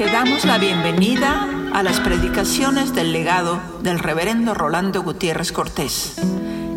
Te 0.00 0.06
damos 0.06 0.46
la 0.46 0.56
bienvenida 0.56 1.46
a 1.74 1.82
las 1.82 2.00
predicaciones 2.00 2.94
del 2.94 3.12
legado 3.12 3.60
del 3.82 3.98
reverendo 3.98 4.54
Rolando 4.54 5.02
Gutiérrez 5.02 5.52
Cortés. 5.52 6.16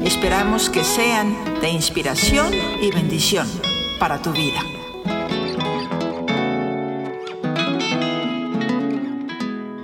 Esperamos 0.03 0.69
que 0.69 0.83
sean 0.83 1.33
de 1.61 1.69
inspiración 1.69 2.47
y 2.81 2.91
bendición 2.91 3.47
para 3.97 4.21
tu 4.21 4.33
vida. 4.33 4.59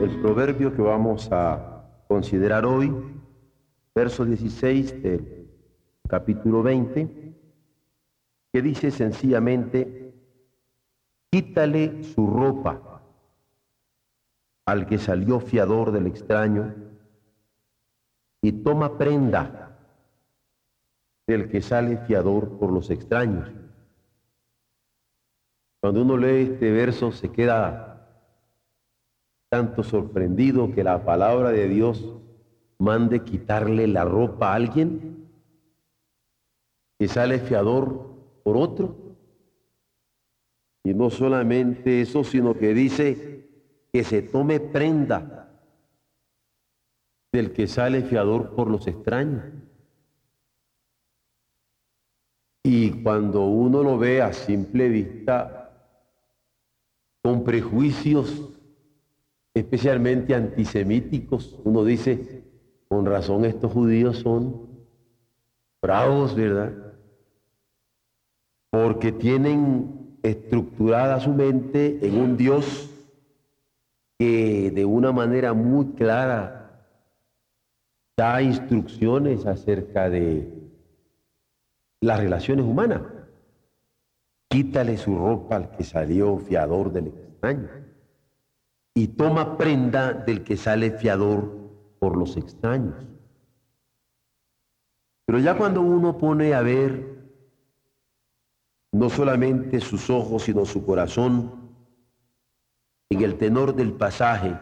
El 0.02 0.20
proverbio 0.21 0.76
que 0.76 0.82
vamos 0.82 1.30
a 1.32 1.86
considerar 2.10 2.66
hoy, 2.66 2.94
verso 3.96 4.26
16 4.26 5.02
del 5.02 5.48
capítulo 6.10 6.62
20, 6.62 7.08
que 8.52 8.62
dice 8.62 8.92
sencillamente, 8.92 10.14
quítale 11.32 12.04
su 12.04 12.28
ropa 12.28 12.89
al 14.69 14.86
que 14.86 15.00
salió 15.00 15.39
fiador 15.39 15.91
del 15.91 16.05
extraño 16.05 16.75
y 18.41 18.51
toma 18.51 19.00
prenda 19.00 19.78
del 21.25 21.50
que 21.50 21.61
sale 21.61 21.97
fiador 21.97 22.59
por 22.59 22.71
los 22.71 22.92
extraños. 22.92 23.51
Cuando 25.82 26.04
uno 26.04 26.18
lee 26.18 26.51
este 26.54 26.71
verso 26.71 27.11
se 27.11 27.32
queda 27.32 28.07
tanto 29.50 29.82
sorprendido 29.82 30.71
que 30.71 30.83
la 30.83 31.04
palabra 31.04 31.50
de 31.50 31.67
Dios 31.67 32.06
mande 32.78 33.23
quitarle 33.23 33.88
la 33.88 34.06
ropa 34.06 34.52
a 34.52 34.56
alguien 34.56 35.28
que 37.00 37.08
sale 37.08 37.39
fiador 37.39 38.08
por 38.44 38.56
otro. 38.56 38.95
Y 40.83 40.94
no 40.94 41.09
solamente 41.09 42.02
eso, 42.02 42.23
sino 42.23 42.56
que 42.56 42.73
dice, 42.73 43.39
que 43.92 44.04
se 44.04 44.22
tome 44.22 44.59
prenda 44.59 45.50
del 47.32 47.54
que 47.54 47.68
sale 47.68 48.04
fiador 48.04 48.56
por 48.56 48.70
los 48.70 48.88
extraños. 48.88 49.44
Y 52.64 53.02
cuando 53.04 53.45
uno 53.45 53.84
lo 53.84 53.98
ve 53.98 54.22
a 54.22 54.34
simple 54.34 54.90
vista, 54.90 55.60
con 57.22 57.44
prejuicios 57.44 58.50
especialmente 59.54 60.36
antisemíticos, 60.36 61.58
uno 61.64 61.84
dice, 61.84 62.44
con 62.88 63.06
razón 63.06 63.45
estos 63.45 63.72
judíos 63.72 64.17
son 64.17 64.70
bravos, 65.82 66.36
¿verdad? 66.36 66.73
Porque 68.70 69.12
tienen 69.12 70.17
estructurada 70.23 71.20
su 71.20 71.32
mente 71.32 72.00
en 72.06 72.20
un 72.20 72.38
Dios 72.38 72.90
que 74.20 74.70
de 74.72 74.84
una 74.84 75.14
manera 75.14 75.53
muy 75.53 75.94
clara 75.94 76.86
da 78.17 78.42
instrucciones 78.42 79.45
acerca 79.45 80.09
de 80.09 80.53
las 82.02 82.20
relaciones 82.20 82.66
humanas. 82.66 83.02
Quítale 84.50 84.98
su 84.98 85.17
ropa 85.17 85.56
al 85.56 85.72
que 85.72 85.86
salió 85.86 86.38
fiador 86.38 86.92
del 86.92 87.08
extraño 87.08 87.70
y 88.94 89.08
toma 89.08 89.58
prenda 89.58 90.11
del 90.11 90.44
que 90.44 90.58
sale 90.58 90.92
fiador 90.92 91.58
por 92.00 92.17
los 92.17 92.36
extraños. 92.36 92.95
Pero 95.26 95.39
ya 95.39 95.58
cuando 95.58 95.81
uno 95.81 96.17
pone 96.17 96.54
a 96.54 96.61
ver 96.61 97.20
no 98.92 99.09
solamente 99.09 99.80
sus 99.80 100.09
ojos, 100.09 100.44
sino 100.44 100.66
su 100.66 100.86
corazón, 100.86 101.59
en 103.10 103.22
el 103.22 103.38
tenor 103.38 103.76
del 103.76 103.94
pasaje, 103.94 104.56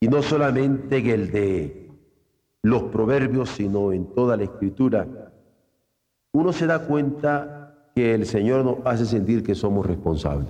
y 0.00 0.08
no 0.08 0.20
solamente 0.22 0.98
en 0.98 1.06
el 1.06 1.30
de 1.30 1.90
los 2.62 2.84
proverbios, 2.84 3.50
sino 3.50 3.92
en 3.92 4.06
toda 4.14 4.36
la 4.36 4.44
escritura, 4.44 5.06
uno 6.32 6.52
se 6.52 6.66
da 6.66 6.86
cuenta 6.86 7.90
que 7.94 8.14
el 8.14 8.26
Señor 8.26 8.64
nos 8.64 8.78
hace 8.84 9.06
sentir 9.06 9.44
que 9.44 9.54
somos 9.54 9.86
responsables. 9.86 10.48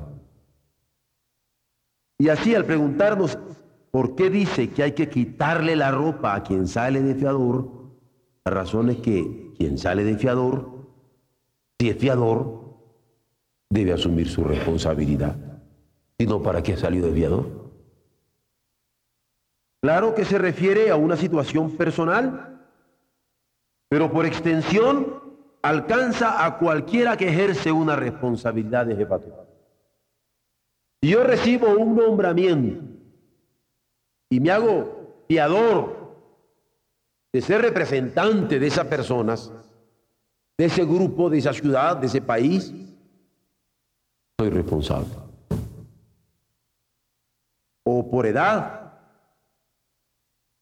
Y 2.18 2.28
así 2.28 2.54
al 2.54 2.64
preguntarnos 2.64 3.38
por 3.90 4.14
qué 4.14 4.30
dice 4.30 4.70
que 4.70 4.84
hay 4.84 4.92
que 4.92 5.08
quitarle 5.08 5.76
la 5.76 5.90
ropa 5.90 6.34
a 6.34 6.42
quien 6.42 6.66
sale 6.66 7.02
de 7.02 7.14
fiador, 7.14 7.68
la 8.44 8.52
razón 8.52 8.88
es 8.88 8.98
que 8.98 9.52
quien 9.58 9.76
sale 9.76 10.04
de 10.04 10.16
fiador, 10.16 10.88
si 11.78 11.90
es 11.90 11.96
fiador, 11.96 12.62
debe 13.68 13.92
asumir 13.92 14.28
su 14.28 14.44
responsabilidad 14.44 15.51
sino 16.22 16.40
para 16.40 16.62
qué 16.62 16.76
salió 16.76 17.04
desviador. 17.04 17.46
Claro 19.82 20.14
que 20.14 20.24
se 20.24 20.38
refiere 20.38 20.88
a 20.88 20.94
una 20.94 21.16
situación 21.16 21.76
personal, 21.76 22.64
pero 23.88 24.12
por 24.12 24.24
extensión 24.24 25.20
alcanza 25.62 26.46
a 26.46 26.58
cualquiera 26.58 27.16
que 27.16 27.28
ejerce 27.28 27.72
una 27.72 27.96
responsabilidad 27.96 28.86
de 28.86 28.94
jefatura. 28.94 29.48
Si 31.02 31.10
yo 31.10 31.24
recibo 31.24 31.70
un 31.70 31.96
nombramiento 31.96 32.84
y 34.30 34.38
me 34.38 34.52
hago 34.52 35.24
fiador 35.26 36.22
de 37.32 37.42
ser 37.42 37.62
representante 37.62 38.60
de 38.60 38.66
esas 38.68 38.86
personas, 38.86 39.52
de 40.56 40.66
ese 40.66 40.84
grupo, 40.84 41.28
de 41.28 41.38
esa 41.38 41.52
ciudad, 41.52 41.96
de 41.96 42.06
ese 42.06 42.22
país, 42.22 42.72
soy 44.38 44.50
responsable 44.50 45.21
o 47.84 48.10
por 48.10 48.26
edad. 48.26 48.92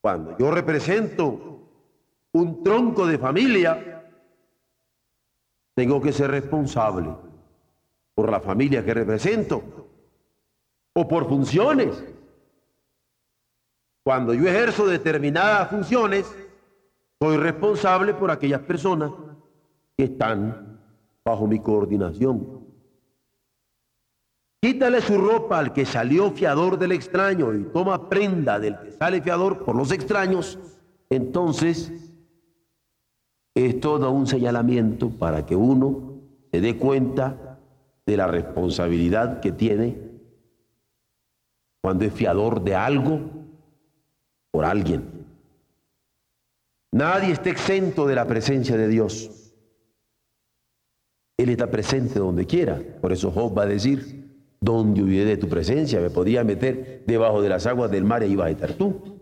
Cuando 0.01 0.37
yo 0.39 0.51
represento 0.51 1.61
un 2.33 2.63
tronco 2.63 3.07
de 3.07 3.19
familia, 3.19 4.05
tengo 5.75 6.01
que 6.01 6.13
ser 6.13 6.31
responsable 6.31 7.15
por 8.15 8.31
la 8.31 8.41
familia 8.41 8.85
que 8.85 8.95
represento 8.95 9.63
o 10.95 11.09
por 11.09 11.29
funciones. 11.29 12.05
Cuando 14.03 14.35
yo 14.35 14.49
ejerzo 14.49 14.87
determinadas 14.87 15.71
funciones, 15.71 16.35
soy 17.21 17.37
responsable 17.37 18.15
por 18.15 18.31
aquellas 18.31 18.63
personas 18.63 19.13
que 19.97 20.05
están 20.05 20.81
bajo 21.25 21.47
mi 21.47 21.61
coordinación. 21.61 22.60
Quítale 24.63 25.01
su 25.01 25.17
ropa 25.17 25.59
al 25.59 25.73
que 25.73 25.87
salió 25.87 26.31
fiador 26.33 26.79
del 26.79 26.93
extraño 26.93 27.55
y 27.55 27.65
toma 27.65 28.11
prenda 28.11 28.61
del 28.61 28.79
que 28.79 28.93
sale 28.93 29.23
fiador 29.23 29.65
por 29.65 29.75
los 29.75 29.91
extraños. 29.91 30.59
Entonces, 31.09 31.91
es 33.55 33.81
todo 33.81 34.11
un 34.11 34.27
señalamiento 34.27 35.11
para 35.11 35.47
que 35.47 35.57
uno 35.57 36.21
se 36.53 36.61
dé 36.61 36.77
cuenta 36.77 37.59
de 38.05 38.17
la 38.17 38.27
responsabilidad 38.27 39.41
que 39.41 39.53
tiene 39.53 39.97
cuando 41.81 42.05
es 42.05 42.13
fiador 42.13 42.63
de 42.63 42.75
algo 42.75 43.21
por 44.51 44.67
alguien. 44.67 45.27
Nadie 46.93 47.33
está 47.33 47.51
exento 47.51 48.07
de 48.07 48.15
la 48.15 48.27
presencia 48.27 48.77
de 48.77 48.89
Dios. 48.89 49.55
Él 51.39 51.49
está 51.49 51.71
presente 51.71 52.19
donde 52.19 52.47
quiera. 52.47 52.79
Por 53.01 53.13
eso 53.13 53.31
Job 53.31 53.57
va 53.57 53.63
a 53.63 53.67
decir, 53.67 54.20
donde 54.61 55.03
hubiera 55.03 55.31
de 55.31 55.39
tu 55.39 55.49
presencia, 55.49 56.01
me 56.01 56.11
podía 56.11 56.45
meter 56.45 57.03
debajo 57.07 57.41
de 57.41 57.49
las 57.49 57.67
aguas 57.67 57.91
del 57.91 58.05
mar 58.05 58.23
y 58.23 58.27
ibas 58.27 58.49
a 58.49 58.51
estar 58.51 58.73
tú. 58.75 59.19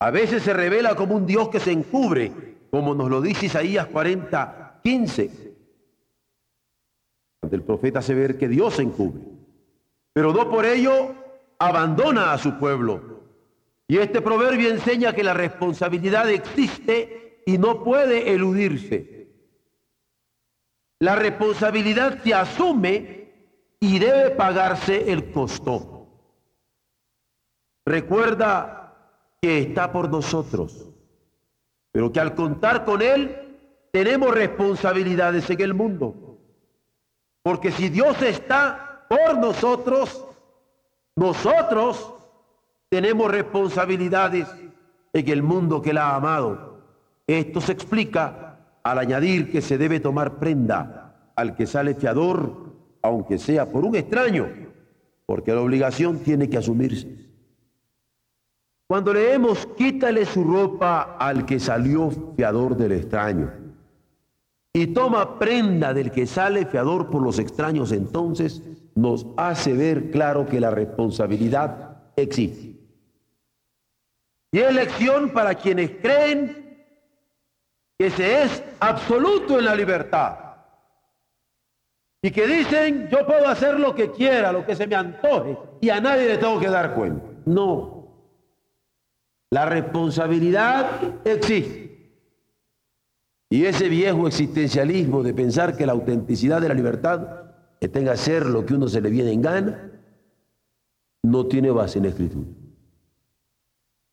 A 0.00 0.10
veces 0.10 0.42
se 0.42 0.52
revela 0.52 0.94
como 0.94 1.16
un 1.16 1.26
Dios 1.26 1.48
que 1.48 1.58
se 1.58 1.72
encubre, 1.72 2.30
como 2.70 2.94
nos 2.94 3.08
lo 3.08 3.20
dice 3.20 3.46
Isaías 3.46 3.86
40, 3.86 4.80
15. 4.84 5.48
El 7.50 7.62
profeta 7.62 8.00
hace 8.00 8.14
ver 8.14 8.36
que 8.36 8.46
Dios 8.46 8.74
se 8.74 8.82
encubre, 8.82 9.22
pero 10.12 10.32
no 10.32 10.50
por 10.50 10.66
ello 10.66 11.14
abandona 11.58 12.32
a 12.32 12.38
su 12.38 12.58
pueblo. 12.58 13.18
Y 13.88 13.96
este 13.96 14.20
proverbio 14.20 14.68
enseña 14.68 15.14
que 15.14 15.24
la 15.24 15.32
responsabilidad 15.32 16.28
existe 16.28 17.42
y 17.46 17.56
no 17.56 17.82
puede 17.82 18.34
eludirse. 18.34 19.28
La 21.00 21.16
responsabilidad 21.16 22.22
se 22.22 22.34
asume 22.34 23.17
y 23.80 23.98
debe 23.98 24.30
pagarse 24.30 25.10
el 25.10 25.30
costo. 25.30 26.06
Recuerda 27.86 28.94
que 29.40 29.60
está 29.60 29.92
por 29.92 30.10
nosotros, 30.10 30.90
pero 31.92 32.12
que 32.12 32.20
al 32.20 32.34
contar 32.34 32.84
con 32.84 33.00
Él 33.02 33.58
tenemos 33.92 34.34
responsabilidades 34.34 35.48
en 35.50 35.60
el 35.60 35.74
mundo. 35.74 36.38
Porque 37.42 37.70
si 37.70 37.88
Dios 37.88 38.20
está 38.20 39.06
por 39.08 39.38
nosotros, 39.38 40.24
nosotros 41.16 42.14
tenemos 42.88 43.30
responsabilidades 43.30 44.48
en 45.12 45.28
el 45.28 45.42
mundo 45.42 45.80
que 45.80 45.92
la 45.92 46.10
ha 46.10 46.16
amado. 46.16 46.82
Esto 47.26 47.60
se 47.60 47.72
explica 47.72 48.58
al 48.82 48.98
añadir 48.98 49.50
que 49.50 49.62
se 49.62 49.78
debe 49.78 50.00
tomar 50.00 50.38
prenda 50.38 51.32
al 51.36 51.54
que 51.54 51.66
sale 51.66 51.94
fiador 51.94 52.67
aunque 53.02 53.38
sea 53.38 53.70
por 53.70 53.84
un 53.84 53.96
extraño, 53.96 54.48
porque 55.26 55.52
la 55.52 55.60
obligación 55.60 56.18
tiene 56.18 56.48
que 56.48 56.58
asumirse. 56.58 57.28
Cuando 58.86 59.12
leemos, 59.12 59.66
quítale 59.76 60.24
su 60.24 60.44
ropa 60.44 61.16
al 61.18 61.44
que 61.44 61.60
salió 61.60 62.10
fiador 62.36 62.76
del 62.76 62.92
extraño 62.92 63.52
y 64.72 64.86
toma 64.88 65.38
prenda 65.38 65.92
del 65.92 66.10
que 66.10 66.26
sale 66.26 66.66
fiador 66.66 67.10
por 67.10 67.22
los 67.22 67.38
extraños, 67.38 67.92
entonces 67.92 68.62
nos 68.94 69.26
hace 69.36 69.74
ver 69.74 70.10
claro 70.10 70.46
que 70.46 70.60
la 70.60 70.70
responsabilidad 70.70 72.02
existe. 72.16 72.76
Y 74.52 74.58
es 74.60 74.74
lección 74.74 75.30
para 75.30 75.54
quienes 75.54 75.90
creen 76.00 76.86
que 77.98 78.10
se 78.10 78.42
es 78.42 78.62
absoluto 78.80 79.58
en 79.58 79.64
la 79.66 79.74
libertad. 79.74 80.47
Y 82.22 82.30
que 82.30 82.46
dicen, 82.46 83.08
yo 83.10 83.24
puedo 83.26 83.46
hacer 83.46 83.78
lo 83.78 83.94
que 83.94 84.10
quiera, 84.10 84.50
lo 84.50 84.66
que 84.66 84.74
se 84.74 84.86
me 84.86 84.96
antoje, 84.96 85.56
y 85.80 85.90
a 85.90 86.00
nadie 86.00 86.26
le 86.26 86.38
tengo 86.38 86.58
que 86.58 86.68
dar 86.68 86.94
cuenta. 86.94 87.24
No. 87.46 88.08
La 89.50 89.64
responsabilidad 89.66 90.90
existe. 91.24 91.88
Y 93.50 93.64
ese 93.64 93.88
viejo 93.88 94.26
existencialismo 94.26 95.22
de 95.22 95.32
pensar 95.32 95.76
que 95.76 95.86
la 95.86 95.92
autenticidad 95.92 96.60
de 96.60 96.68
la 96.68 96.74
libertad 96.74 97.44
que 97.80 97.88
tenga 97.88 98.16
ser 98.16 98.44
lo 98.44 98.66
que 98.66 98.74
uno 98.74 98.88
se 98.88 99.00
le 99.00 99.08
viene 99.08 99.32
en 99.32 99.40
gana, 99.40 99.92
no 101.22 101.46
tiene 101.46 101.70
base 101.70 101.98
en 101.98 102.04
la 102.04 102.10
escritura. 102.10 102.48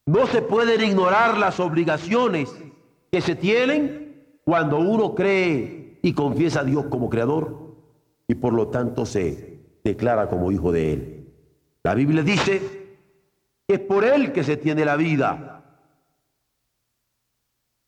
No 0.05 0.27
se 0.27 0.43
pueden 0.43 0.81
ignorar 0.81 1.37
las 1.39 1.59
obligaciones 1.59 2.55
que 3.11 3.21
se 3.21 3.35
tienen 3.35 4.37
cuando 4.45 4.77
uno 4.77 5.15
cree 5.15 5.99
y 6.03 6.13
confiesa 6.13 6.59
a 6.59 6.63
Dios 6.63 6.85
como 6.85 7.09
creador 7.09 7.64
y 8.27 8.35
por 8.35 8.53
lo 8.53 8.69
tanto 8.69 9.05
se 9.05 9.59
declara 9.83 10.27
como 10.27 10.51
hijo 10.51 10.71
de 10.71 10.93
Él. 10.93 11.33
La 11.83 11.93
Biblia 11.93 12.23
dice 12.23 12.85
es 13.67 13.79
por 13.79 14.03
Él 14.03 14.31
que 14.31 14.43
se 14.43 14.57
tiene 14.57 14.85
la 14.85 14.95
vida. 14.95 15.63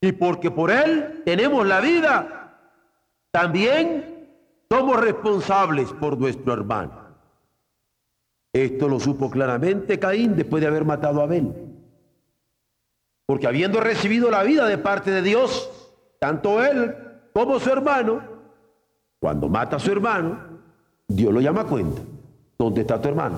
Y 0.01 0.12
porque 0.13 0.51
por 0.51 0.72
Él 0.72 1.22
tenemos 1.25 1.66
la 1.66 1.80
vida, 1.80 2.60
también 3.31 4.30
somos 4.69 5.00
responsables 5.00 5.92
por 5.94 6.18
nuestro 6.18 6.54
hermano. 6.54 7.07
Esto 8.54 8.88
lo 8.88 9.00
supo 9.00 9.30
claramente 9.30 10.00
Caín 10.00 10.36
después 10.36 10.62
de 10.62 10.68
haber 10.68 10.86
matado 10.86 11.22
a 11.22 11.25
Abel. 11.25 11.54
Porque 13.25 13.48
habiendo 13.48 13.81
recibido 13.81 14.31
la 14.31 14.44
vida 14.44 14.66
de 14.68 14.78
parte 14.78 15.12
de 15.12 15.22
Dios, 15.22 15.94
tanto 16.19 16.63
él 16.63 16.95
como 17.33 17.60
su 17.60 17.69
hermano, 17.69 18.37
cuando 19.19 19.50
mata 19.50 19.78
a 19.78 19.80
su 19.80 19.92
hermano, 19.92 20.60
Dios 21.08 21.34
lo 21.34 21.42
llama 21.42 21.62
a 21.62 21.68
cuenta. 21.68 22.02
¿Dónde 22.58 22.81
está 22.81 23.02
tu 23.02 23.10
hermano? 23.10 23.38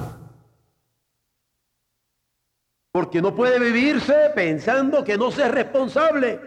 Porque 2.91 3.21
no 3.21 3.35
puede 3.35 3.59
vivirse 3.59 4.31
pensando 4.33 5.03
que 5.03 5.17
no 5.17 5.31
se 5.31 5.43
es 5.43 5.51
responsable. 5.51 6.39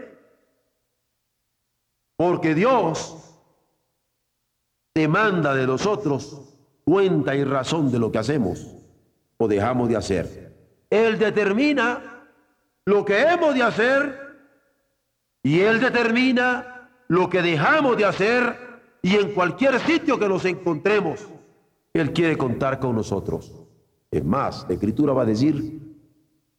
Porque 2.17 2.55
Dios 2.55 3.39
demanda 4.95 5.55
de 5.55 5.67
nosotros 5.67 6.53
cuenta 6.85 7.35
y 7.35 7.45
razón 7.45 7.91
de 7.91 7.99
lo 7.99 8.11
que 8.11 8.19
hacemos 8.19 8.77
o 9.39 9.49
dejamos 9.49 9.89
de 9.89 9.97
hacer. 9.97 10.53
Él 10.91 11.19
determina 11.19 12.27
lo 12.85 13.05
que 13.05 13.23
hemos 13.23 13.55
de 13.55 13.63
hacer 13.63 14.23
y 15.43 15.61
Él 15.61 15.81
determina 15.81 16.91
lo 17.09 17.31
que 17.31 17.43
dejamos 17.43 17.97
de 17.97 18.05
hacer 18.05 18.72
y 19.03 19.17
en 19.17 19.33
cualquier 19.33 19.81
sitio 19.81 20.19
que 20.19 20.29
nos 20.29 20.45
encontremos, 20.45 21.29
Él 21.93 22.13
quiere 22.13 22.39
contar 22.39 22.79
con 22.79 22.95
nosotros. 22.95 23.53
Es 24.11 24.25
más, 24.25 24.65
la 24.69 24.75
Escritura 24.75 25.13
va 25.13 25.23
a 25.23 25.27
decir 25.27 25.81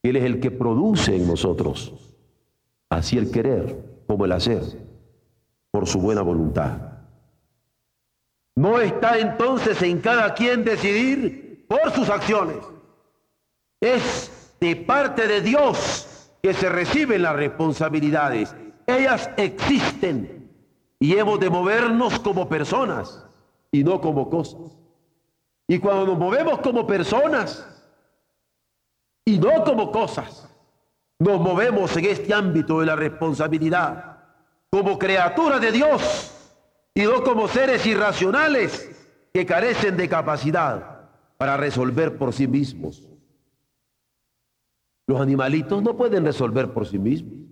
que 0.01 0.09
Él 0.09 0.17
es 0.17 0.25
el 0.25 0.41
que 0.41 0.51
produce 0.51 1.15
en 1.15 1.25
nosotros, 1.25 1.93
así 2.89 3.17
el 3.17 3.31
querer 3.31 4.03
como 4.05 4.25
el 4.25 4.33
hacer, 4.33 4.61
por 5.71 5.87
su 5.87 5.99
buena 5.99 6.21
voluntad. 6.21 6.93
No 8.55 8.79
está 8.79 9.17
entonces 9.17 9.81
en 9.81 9.99
cada 9.99 10.33
quien 10.33 10.65
decidir 10.65 11.65
por 11.67 11.91
sus 11.91 12.09
acciones. 12.09 12.57
Es 13.79 14.55
de 14.59 14.75
parte 14.75 15.27
de 15.27 15.41
Dios 15.41 16.29
que 16.41 16.53
se 16.53 16.69
reciben 16.69 17.21
las 17.21 17.35
responsabilidades. 17.35 18.53
Ellas 18.85 19.29
existen 19.37 20.42
y 21.03 21.17
hemos 21.17 21.37
de 21.37 21.49
movernos 21.49 22.17
como 22.19 22.47
personas 22.47 23.27
y 23.73 23.83
no 23.83 23.99
como 23.99 24.29
cosas. 24.29 24.71
Y 25.67 25.77
cuando 25.77 26.05
nos 26.05 26.17
movemos 26.17 26.59
como 26.59 26.87
personas 26.87 27.67
y 29.25 29.37
no 29.37 29.65
como 29.65 29.91
cosas, 29.91 30.47
nos 31.19 31.41
movemos 31.41 31.97
en 31.97 32.05
este 32.05 32.33
ámbito 32.33 32.79
de 32.79 32.85
la 32.85 32.95
responsabilidad 32.95 34.17
como 34.69 34.97
criaturas 34.97 35.59
de 35.59 35.73
Dios 35.73 36.53
y 36.95 37.01
no 37.01 37.21
como 37.21 37.49
seres 37.49 37.85
irracionales 37.85 38.89
que 39.33 39.45
carecen 39.45 39.97
de 39.97 40.07
capacidad 40.07 41.09
para 41.35 41.57
resolver 41.57 42.17
por 42.17 42.31
sí 42.31 42.47
mismos. 42.47 43.09
Los 45.05 45.19
animalitos 45.19 45.83
no 45.83 45.97
pueden 45.97 46.23
resolver 46.23 46.71
por 46.71 46.87
sí 46.87 46.97
mismos. 46.97 47.49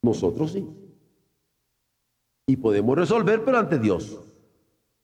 Nosotros 0.00 0.52
sí. 0.52 0.80
Y 2.46 2.56
podemos 2.56 2.96
resolver, 2.96 3.44
pero 3.44 3.58
ante 3.58 3.78
Dios. 3.78 4.20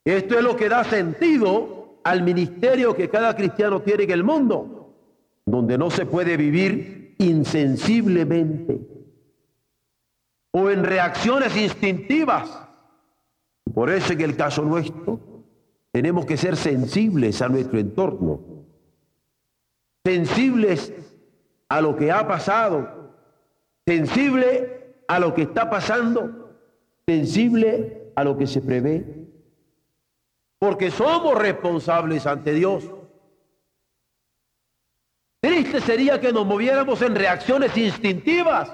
Esto 0.05 0.37
es 0.37 0.43
lo 0.43 0.55
que 0.55 0.69
da 0.69 0.83
sentido 0.83 1.99
al 2.03 2.23
ministerio 2.23 2.95
que 2.95 3.09
cada 3.09 3.35
cristiano 3.35 3.81
tiene 3.81 4.03
en 4.03 4.11
el 4.11 4.23
mundo, 4.23 4.95
donde 5.45 5.77
no 5.77 5.91
se 5.91 6.05
puede 6.05 6.37
vivir 6.37 7.15
insensiblemente 7.19 8.79
o 10.51 10.69
en 10.69 10.83
reacciones 10.83 11.55
instintivas. 11.55 12.67
Por 13.73 13.89
eso 13.89 14.13
en 14.13 14.21
el 14.21 14.35
caso 14.35 14.63
nuestro 14.63 15.19
tenemos 15.91 16.25
que 16.25 16.37
ser 16.37 16.55
sensibles 16.55 17.41
a 17.41 17.49
nuestro 17.49 17.79
entorno 17.79 18.51
sensibles 20.03 20.93
a 21.69 21.81
lo 21.81 21.95
que 21.95 22.11
ha 22.11 22.27
pasado, 22.27 23.13
sensible 23.85 25.03
a 25.07 25.19
lo 25.19 25.33
que 25.33 25.43
está 25.43 25.69
pasando, 25.69 26.40
sensible 27.07 28.11
a 28.15 28.23
lo 28.23 28.37
que 28.37 28.47
se 28.47 28.61
prevé, 28.61 29.05
porque 30.59 30.91
somos 30.91 31.37
responsables 31.37 32.25
ante 32.25 32.53
Dios. 32.53 32.89
Triste 35.41 35.81
sería 35.81 36.21
que 36.21 36.31
nos 36.31 36.45
moviéramos 36.45 37.01
en 37.01 37.15
reacciones 37.15 37.75
instintivas, 37.75 38.71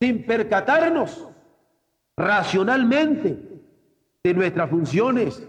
sin 0.00 0.24
percatarnos 0.26 1.28
racionalmente 2.16 3.38
de 4.22 4.34
nuestras 4.34 4.68
funciones. 4.68 5.42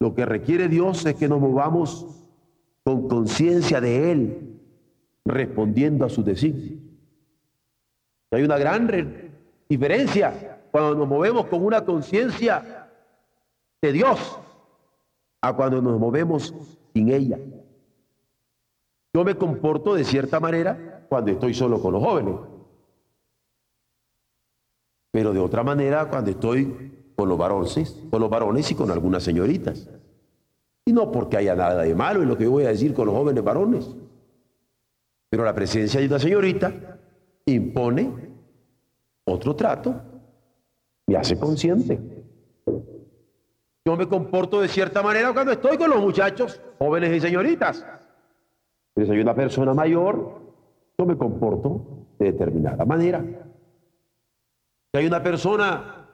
Lo 0.00 0.14
que 0.14 0.26
requiere 0.26 0.68
Dios 0.68 1.06
es 1.06 1.14
que 1.14 1.28
nos 1.28 1.40
movamos 1.40 2.06
con 2.84 3.08
conciencia 3.08 3.80
de 3.80 4.12
Él, 4.12 4.60
respondiendo 5.24 6.04
a 6.04 6.08
su 6.08 6.22
designio. 6.22 6.78
Hay 8.30 8.42
una 8.42 8.58
gran 8.58 8.88
diferencia 9.68 10.60
cuando 10.70 10.94
nos 10.94 11.08
movemos 11.08 11.46
con 11.46 11.64
una 11.64 11.84
conciencia 11.84 12.90
de 13.80 13.92
Dios 13.92 14.38
a 15.40 15.52
cuando 15.54 15.80
nos 15.80 15.98
movemos 15.98 16.54
sin 16.92 17.10
ella. 17.10 17.38
Yo 19.14 19.24
me 19.24 19.36
comporto 19.36 19.94
de 19.94 20.04
cierta 20.04 20.40
manera 20.40 21.06
cuando 21.08 21.32
estoy 21.32 21.54
solo 21.54 21.80
con 21.80 21.92
los 21.94 22.02
jóvenes, 22.02 22.34
pero 25.10 25.32
de 25.32 25.40
otra 25.40 25.62
manera 25.62 26.08
cuando 26.08 26.30
estoy 26.30 27.12
con 27.16 27.28
los 27.28 27.38
varones, 27.38 28.02
con 28.10 28.20
los 28.20 28.28
varones 28.28 28.70
y 28.70 28.74
con 28.74 28.90
algunas 28.90 29.22
señoritas. 29.22 29.88
Y 30.84 30.92
no 30.92 31.10
porque 31.10 31.38
haya 31.38 31.54
nada 31.56 31.82
de 31.82 31.94
malo 31.94 32.22
en 32.22 32.28
lo 32.28 32.36
que 32.36 32.46
voy 32.46 32.64
a 32.64 32.68
decir 32.68 32.92
con 32.92 33.06
los 33.06 33.14
jóvenes 33.14 33.42
varones. 33.42 33.96
Pero 35.30 35.44
la 35.44 35.54
presencia 35.54 35.98
de 36.00 36.06
una 36.06 36.18
señorita 36.18 37.00
impone 37.46 38.35
otro 39.26 39.54
trato, 39.54 39.94
me 41.06 41.16
hace 41.16 41.38
consciente. 41.38 42.00
Yo 43.84 43.96
me 43.96 44.08
comporto 44.08 44.60
de 44.60 44.68
cierta 44.68 45.02
manera 45.02 45.32
cuando 45.32 45.52
estoy 45.52 45.76
con 45.76 45.90
los 45.90 46.00
muchachos, 46.00 46.60
jóvenes 46.78 47.12
y 47.12 47.20
señoritas. 47.20 47.84
Pero 48.94 49.06
si 49.06 49.12
hay 49.12 49.20
una 49.20 49.34
persona 49.34 49.74
mayor, 49.74 50.40
yo 50.98 51.06
me 51.06 51.16
comporto 51.16 52.06
de 52.18 52.32
determinada 52.32 52.84
manera. 52.84 53.22
Si 54.92 54.98
hay 54.98 55.06
una 55.06 55.22
persona 55.22 56.08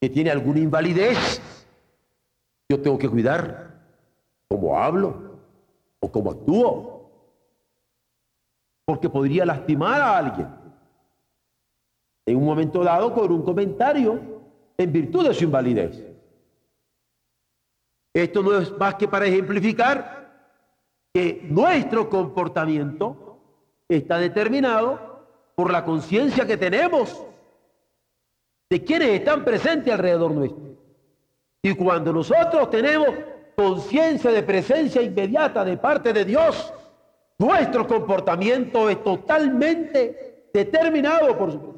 que 0.00 0.08
tiene 0.08 0.30
alguna 0.30 0.60
invalidez, 0.60 1.42
yo 2.68 2.80
tengo 2.80 2.98
que 2.98 3.08
cuidar 3.08 3.80
cómo 4.48 4.78
hablo 4.78 5.38
o 6.00 6.10
cómo 6.10 6.30
actúo. 6.30 7.10
Porque 8.84 9.08
podría 9.08 9.44
lastimar 9.44 10.00
a 10.00 10.16
alguien 10.16 10.65
en 12.26 12.36
un 12.36 12.44
momento 12.44 12.82
dado 12.82 13.14
con 13.14 13.30
un 13.30 13.42
comentario 13.42 14.20
en 14.76 14.92
virtud 14.92 15.28
de 15.28 15.34
su 15.34 15.44
invalidez. 15.44 16.04
Esto 18.12 18.42
no 18.42 18.58
es 18.58 18.76
más 18.76 18.96
que 18.96 19.06
para 19.06 19.26
ejemplificar 19.26 20.16
que 21.14 21.46
nuestro 21.48 22.10
comportamiento 22.10 23.38
está 23.88 24.18
determinado 24.18 25.06
por 25.54 25.72
la 25.72 25.84
conciencia 25.84 26.46
que 26.46 26.56
tenemos 26.56 27.22
de 28.68 28.82
quienes 28.82 29.10
están 29.10 29.44
presentes 29.44 29.92
alrededor 29.92 30.32
nuestro. 30.32 30.76
Y 31.62 31.74
cuando 31.74 32.12
nosotros 32.12 32.68
tenemos 32.70 33.08
conciencia 33.54 34.30
de 34.30 34.42
presencia 34.42 35.00
inmediata 35.00 35.64
de 35.64 35.76
parte 35.76 36.12
de 36.12 36.24
Dios, 36.24 36.72
nuestro 37.38 37.86
comportamiento 37.86 38.88
es 38.88 39.02
totalmente 39.02 40.50
determinado 40.52 41.36
por 41.36 41.52
su 41.52 41.58
presencia. 41.58 41.75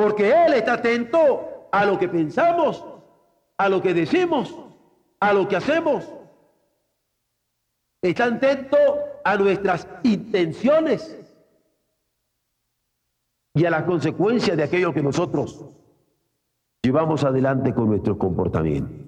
Porque 0.00 0.30
Él 0.30 0.54
está 0.54 0.74
atento 0.74 1.68
a 1.70 1.84
lo 1.84 1.98
que 1.98 2.08
pensamos, 2.08 2.82
a 3.58 3.68
lo 3.68 3.82
que 3.82 3.92
decimos, 3.92 4.56
a 5.20 5.34
lo 5.34 5.46
que 5.46 5.56
hacemos. 5.56 6.10
Está 8.00 8.24
atento 8.24 8.78
a 9.22 9.36
nuestras 9.36 9.86
intenciones 10.02 11.18
y 13.52 13.66
a 13.66 13.70
las 13.70 13.82
consecuencias 13.82 14.56
de 14.56 14.62
aquello 14.62 14.94
que 14.94 15.02
nosotros 15.02 15.66
llevamos 16.82 17.22
adelante 17.22 17.74
con 17.74 17.90
nuestro 17.90 18.16
comportamiento. 18.16 19.04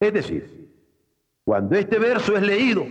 Es 0.00 0.12
decir, 0.12 0.68
cuando 1.44 1.76
este 1.76 2.00
verso 2.00 2.36
es 2.36 2.42
leído, 2.42 2.84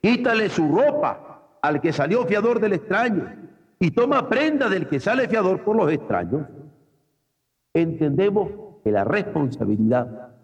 quítale 0.00 0.48
su 0.48 0.68
ropa 0.68 1.58
al 1.60 1.80
que 1.80 1.92
salió 1.92 2.24
fiador 2.24 2.60
del 2.60 2.74
extraño 2.74 3.45
y 3.78 3.90
toma 3.90 4.28
prenda 4.28 4.68
del 4.68 4.88
que 4.88 5.00
sale 5.00 5.28
fiador 5.28 5.62
por 5.62 5.76
los 5.76 5.92
extraños, 5.92 6.46
entendemos 7.74 8.50
que 8.82 8.90
la 8.90 9.04
responsabilidad 9.04 10.34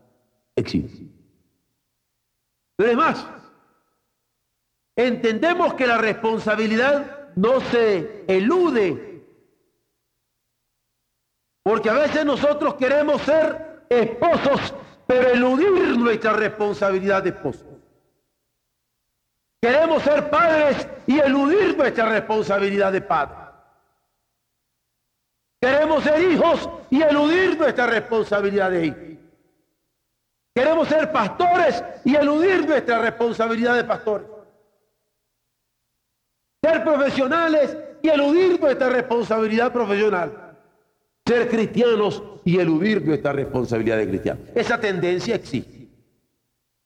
existe. 0.54 1.06
Pero 2.76 2.90
es 2.90 2.96
más, 2.96 3.26
entendemos 4.96 5.74
que 5.74 5.86
la 5.86 5.98
responsabilidad 5.98 7.30
no 7.36 7.60
se 7.60 8.24
elude, 8.28 9.24
porque 11.62 11.88
a 11.88 11.94
veces 11.94 12.24
nosotros 12.26 12.74
queremos 12.74 13.22
ser 13.22 13.84
esposos, 13.88 14.74
pero 15.06 15.30
eludir 15.30 15.98
nuestra 15.98 16.32
responsabilidad 16.34 17.22
de 17.22 17.30
esposos. 17.30 17.71
Queremos 19.62 20.02
ser 20.02 20.28
padres 20.28 20.88
y 21.06 21.20
eludir 21.20 21.76
nuestra 21.76 22.08
responsabilidad 22.08 22.90
de 22.90 23.00
padre. 23.00 23.36
Queremos 25.60 26.02
ser 26.02 26.20
hijos 26.32 26.68
y 26.90 27.00
eludir 27.00 27.56
nuestra 27.56 27.86
responsabilidad 27.86 28.72
de 28.72 28.86
hijos. 28.86 28.98
Queremos 30.52 30.88
ser 30.88 31.12
pastores 31.12 31.84
y 32.04 32.16
eludir 32.16 32.66
nuestra 32.66 32.98
responsabilidad 32.98 33.76
de 33.76 33.84
pastores. 33.84 34.26
Ser 36.60 36.82
profesionales 36.82 37.76
y 38.02 38.08
eludir 38.08 38.60
nuestra 38.60 38.88
responsabilidad 38.88 39.72
profesional. 39.72 40.58
Ser 41.24 41.48
cristianos 41.48 42.20
y 42.44 42.58
eludir 42.58 43.06
nuestra 43.06 43.32
responsabilidad 43.32 43.98
de 43.98 44.08
cristianos. 44.08 44.48
Esa 44.56 44.80
tendencia 44.80 45.36
existe. 45.36 45.86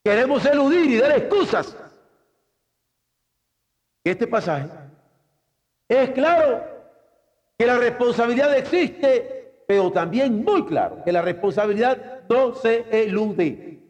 Queremos 0.04 0.44
eludir 0.44 0.90
y 0.90 0.98
dar 0.98 1.12
excusas 1.12 1.74
este 4.10 4.26
pasaje, 4.26 4.68
es 5.88 6.10
claro 6.10 6.64
que 7.58 7.66
la 7.66 7.78
responsabilidad 7.78 8.56
existe, 8.56 9.64
pero 9.66 9.90
también 9.90 10.44
muy 10.44 10.64
claro 10.64 11.02
que 11.04 11.12
la 11.12 11.22
responsabilidad 11.22 12.22
no 12.28 12.54
se 12.54 12.86
elude. 12.90 13.80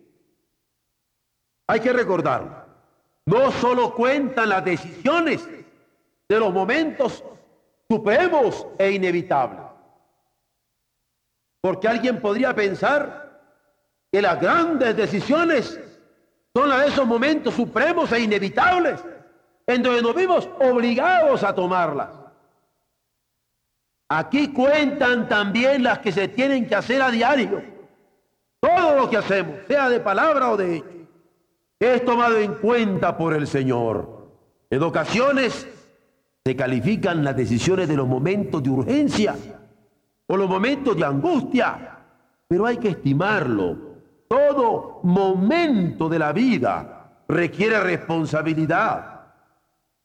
Hay 1.66 1.80
que 1.80 1.92
recordar, 1.92 2.66
no 3.26 3.50
solo 3.50 3.94
cuentan 3.94 4.50
las 4.50 4.64
decisiones 4.64 5.49
de 6.28 6.38
los 6.38 6.52
momentos 6.52 7.25
supremos 7.90 8.66
e 8.78 8.92
inevitables, 8.92 9.61
porque 11.61 11.88
alguien 11.88 12.20
podría 12.20 12.54
pensar 12.54 13.40
que 14.12 14.23
las 14.23 14.40
grandes 14.40 14.96
decisiones 14.96 15.80
son 16.54 16.68
las 16.68 16.82
de 16.82 16.88
esos 16.88 17.06
momentos 17.06 17.54
supremos 17.54 18.12
e 18.12 18.20
inevitables 18.20 19.04
en 19.66 19.82
donde 19.82 20.02
nos 20.02 20.14
vimos 20.14 20.49
obligados 20.61 21.42
a 21.42 21.54
tomarlas. 21.54 22.11
Aquí 24.08 24.52
cuentan 24.52 25.28
también 25.28 25.82
las 25.82 25.99
que 25.99 26.12
se 26.12 26.28
tienen 26.28 26.66
que 26.66 26.76
hacer 26.76 27.02
a 27.02 27.11
diario. 27.11 27.62
Todo 28.61 28.96
lo 28.96 29.11
que 29.11 29.16
hacemos, 29.16 29.56
sea 29.66 29.88
de 29.88 30.00
palabra 30.00 30.50
o 30.50 30.56
de 30.56 30.76
hecho, 30.76 30.87
es 31.78 32.04
tomado 32.04 32.38
en 32.38 32.54
cuenta 32.54 33.16
por 33.16 33.35
el 33.35 33.46
Señor. 33.46 34.28
En 34.70 34.82
ocasiones 34.82 35.66
se 36.44 36.56
califican 36.56 37.25
las 37.25 37.37
decisiones 37.37 37.88
de 37.88 37.96
los 37.96 38.06
momentos 38.06 38.62
de 38.62 38.70
urgencia 38.70 39.35
o 40.26 40.37
los 40.37 40.49
momentos 40.49 40.96
de 40.96 41.04
angustia, 41.04 41.99
pero 42.46 42.66
hay 42.66 42.78
que 42.78 42.90
estimarlo. 42.90 43.76
Todo 44.28 45.00
momento 45.02 46.08
de 46.08 46.18
la 46.18 46.32
vida 46.32 47.23
requiere 47.28 47.80
responsabilidad. 47.80 49.15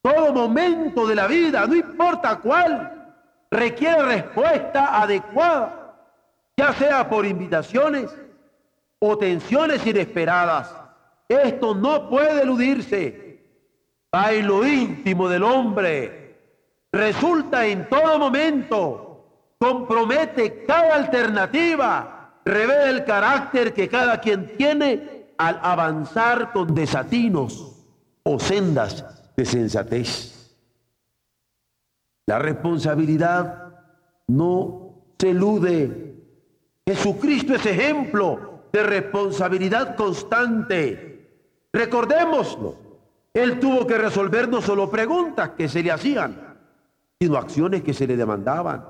Todo 0.02 0.32
momento 0.32 1.06
de 1.06 1.14
la 1.14 1.28
vida, 1.28 1.64
no 1.64 1.76
importa 1.76 2.40
cuál, 2.40 3.14
requiere 3.50 4.02
respuesta 4.02 5.00
adecuada, 5.00 5.94
ya 6.56 6.72
sea 6.72 7.08
por 7.08 7.24
invitaciones 7.24 8.10
o 8.98 9.16
tensiones 9.16 9.86
inesperadas. 9.86 10.74
Esto 11.28 11.74
no 11.74 12.08
puede 12.08 12.42
eludirse. 12.42 13.22
En 14.12 14.46
lo 14.46 14.66
íntimo 14.66 15.28
del 15.28 15.44
hombre. 15.44 16.36
Resulta 16.92 17.64
en 17.64 17.88
todo 17.88 18.18
momento, 18.18 19.24
compromete 19.58 20.64
cada 20.66 20.96
alternativa, 20.96 22.34
revela 22.44 22.90
el 22.90 23.04
carácter 23.04 23.72
que 23.72 23.88
cada 23.88 24.20
quien 24.20 24.54
tiene 24.58 25.32
al 25.38 25.58
avanzar 25.62 26.52
con 26.52 26.74
desatinos 26.74 27.82
o 28.24 28.38
sendas 28.38 29.21
de 29.36 29.44
sensatez. 29.44 30.42
La 32.26 32.38
responsabilidad 32.38 33.72
no 34.28 35.14
se 35.18 35.30
elude. 35.30 36.16
Jesucristo 36.86 37.54
es 37.54 37.66
ejemplo 37.66 38.64
de 38.72 38.82
responsabilidad 38.82 39.96
constante. 39.96 41.66
Recordémoslo. 41.72 42.76
Él 43.34 43.58
tuvo 43.58 43.86
que 43.86 43.96
resolver 43.96 44.48
no 44.48 44.60
solo 44.60 44.90
preguntas 44.90 45.50
que 45.50 45.68
se 45.68 45.82
le 45.82 45.90
hacían, 45.90 46.58
sino 47.20 47.36
acciones 47.36 47.82
que 47.82 47.94
se 47.94 48.06
le 48.06 48.16
demandaban. 48.16 48.84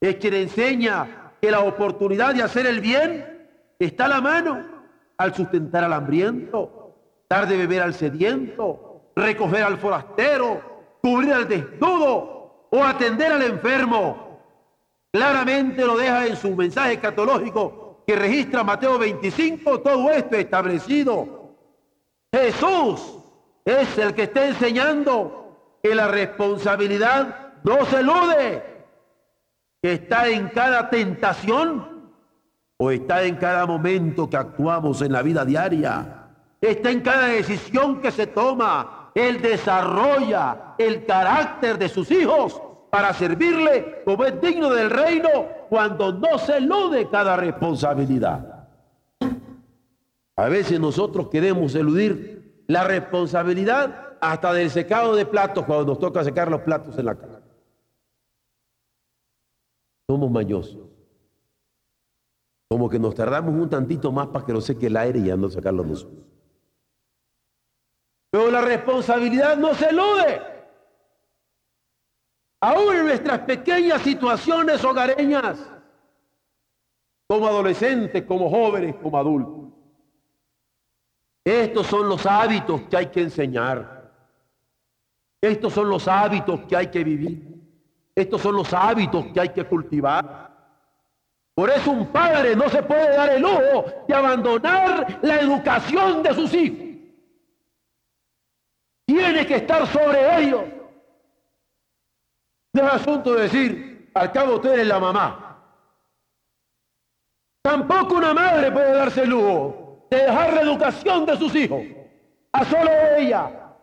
Es 0.00 0.16
quien 0.16 0.34
enseña 0.34 1.34
que 1.40 1.50
la 1.50 1.60
oportunidad 1.60 2.34
de 2.34 2.42
hacer 2.42 2.66
el 2.66 2.80
bien 2.80 3.48
está 3.78 4.06
a 4.06 4.08
la 4.08 4.20
mano 4.20 4.64
al 5.16 5.34
sustentar 5.34 5.84
al 5.84 5.92
hambriento, 5.92 6.96
dar 7.28 7.46
de 7.46 7.56
beber 7.56 7.82
al 7.82 7.94
sediento, 7.94 8.91
recoger 9.14 9.62
al 9.62 9.78
forastero, 9.78 10.60
cubrir 11.02 11.32
al 11.32 11.48
desnudo 11.48 12.66
o 12.70 12.84
atender 12.84 13.32
al 13.32 13.42
enfermo. 13.42 14.40
Claramente 15.12 15.84
lo 15.84 15.96
deja 15.96 16.26
en 16.26 16.36
su 16.36 16.54
mensaje 16.56 16.98
catológico 16.98 18.02
que 18.06 18.16
registra 18.16 18.64
Mateo 18.64 18.98
25, 18.98 19.80
todo 19.80 20.10
esto 20.10 20.36
establecido. 20.36 21.56
Jesús 22.32 23.18
es 23.64 23.98
el 23.98 24.14
que 24.14 24.24
está 24.24 24.46
enseñando 24.46 25.78
que 25.82 25.94
la 25.94 26.08
responsabilidad 26.08 27.52
no 27.62 27.84
se 27.86 28.00
elude, 28.00 28.86
que 29.82 29.94
está 29.94 30.28
en 30.28 30.48
cada 30.48 30.88
tentación 30.90 32.10
o 32.78 32.90
está 32.90 33.22
en 33.24 33.36
cada 33.36 33.66
momento 33.66 34.28
que 34.28 34.36
actuamos 34.36 35.02
en 35.02 35.12
la 35.12 35.22
vida 35.22 35.44
diaria, 35.44 36.28
está 36.60 36.90
en 36.90 37.00
cada 37.00 37.26
decisión 37.26 38.00
que 38.00 38.10
se 38.10 38.26
toma, 38.26 39.01
él 39.14 39.42
desarrolla 39.42 40.74
el 40.78 41.04
carácter 41.04 41.78
de 41.78 41.88
sus 41.88 42.10
hijos 42.10 42.60
para 42.90 43.12
servirle 43.14 44.02
como 44.04 44.24
es 44.24 44.40
digno 44.40 44.70
del 44.70 44.90
reino 44.90 45.28
cuando 45.68 46.12
no 46.12 46.38
se 46.38 46.58
elude 46.58 47.08
cada 47.08 47.36
responsabilidad. 47.36 48.68
A 50.36 50.48
veces 50.48 50.80
nosotros 50.80 51.28
queremos 51.28 51.74
eludir 51.74 52.64
la 52.66 52.84
responsabilidad 52.84 54.16
hasta 54.20 54.52
del 54.52 54.70
secado 54.70 55.14
de 55.14 55.26
platos 55.26 55.64
cuando 55.64 55.86
nos 55.86 55.98
toca 55.98 56.24
secar 56.24 56.50
los 56.50 56.62
platos 56.62 56.96
en 56.98 57.06
la 57.06 57.14
casa. 57.14 57.42
Somos 60.08 60.30
mañosos. 60.30 60.88
Como 62.68 62.88
que 62.88 62.98
nos 62.98 63.14
tardamos 63.14 63.54
un 63.54 63.68
tantito 63.68 64.10
más 64.12 64.28
para 64.28 64.44
que 64.46 64.52
lo 64.52 64.60
seque 64.60 64.86
el 64.86 64.96
aire 64.96 65.18
y 65.18 65.24
ya 65.24 65.36
no 65.36 65.48
sacarlo 65.48 65.84
nosotros. 65.84 66.31
Pero 68.32 68.50
la 68.50 68.62
responsabilidad 68.62 69.58
no 69.58 69.74
se 69.74 69.90
elude. 69.90 70.40
Aún 72.62 72.96
en 72.96 73.04
nuestras 73.04 73.40
pequeñas 73.40 74.00
situaciones 74.00 74.82
hogareñas, 74.82 75.58
como 77.26 77.46
adolescentes, 77.46 78.24
como 78.24 78.48
jóvenes, 78.48 78.94
como 79.02 79.18
adultos. 79.18 79.74
Estos 81.44 81.86
son 81.86 82.08
los 82.08 82.24
hábitos 82.24 82.80
que 82.88 82.96
hay 82.96 83.06
que 83.08 83.20
enseñar. 83.20 84.10
Estos 85.38 85.74
son 85.74 85.90
los 85.90 86.08
hábitos 86.08 86.60
que 86.60 86.74
hay 86.74 86.86
que 86.86 87.04
vivir. 87.04 87.60
Estos 88.14 88.40
son 88.40 88.56
los 88.56 88.72
hábitos 88.72 89.26
que 89.34 89.40
hay 89.40 89.48
que 89.50 89.64
cultivar. 89.64 90.50
Por 91.54 91.68
eso 91.68 91.90
un 91.90 92.06
padre 92.06 92.56
no 92.56 92.70
se 92.70 92.82
puede 92.82 93.14
dar 93.14 93.28
el 93.28 93.42
lujo 93.42 93.84
de 94.08 94.14
abandonar 94.14 95.18
la 95.20 95.38
educación 95.38 96.22
de 96.22 96.32
sus 96.32 96.54
hijos. 96.54 96.91
Tiene 99.06 99.46
que 99.46 99.56
estar 99.56 99.86
sobre 99.86 100.42
ellos. 100.42 100.64
No 102.74 102.86
es 102.86 102.92
asunto 102.94 103.34
de 103.34 103.42
decir, 103.42 104.10
al 104.14 104.32
cabo 104.32 104.56
usted 104.56 104.78
es 104.78 104.86
la 104.86 104.98
mamá. 104.98 105.52
Tampoco 107.62 108.16
una 108.16 108.34
madre 108.34 108.72
puede 108.72 108.92
darse 108.92 109.22
el 109.22 109.30
lujo 109.30 110.06
de 110.10 110.18
dejar 110.18 110.52
la 110.54 110.62
educación 110.62 111.24
de 111.26 111.36
sus 111.36 111.54
hijos 111.54 111.82
a 112.52 112.64
solo 112.64 112.90
ella. 113.16 113.76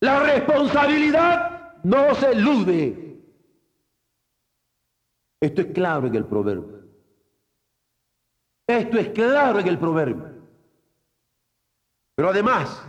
La 0.00 0.20
responsabilidad 0.20 1.82
no 1.82 2.14
se 2.14 2.30
elude. 2.30 3.08
Esto 5.40 5.60
es 5.62 5.66
claro 5.68 6.06
en 6.06 6.14
el 6.14 6.26
proverbio. 6.26 6.78
Esto 8.66 8.98
es 8.98 9.08
claro 9.10 9.60
en 9.60 9.66
el 9.66 9.78
proverbio. 9.78 10.37
Pero 12.18 12.30
además, 12.30 12.82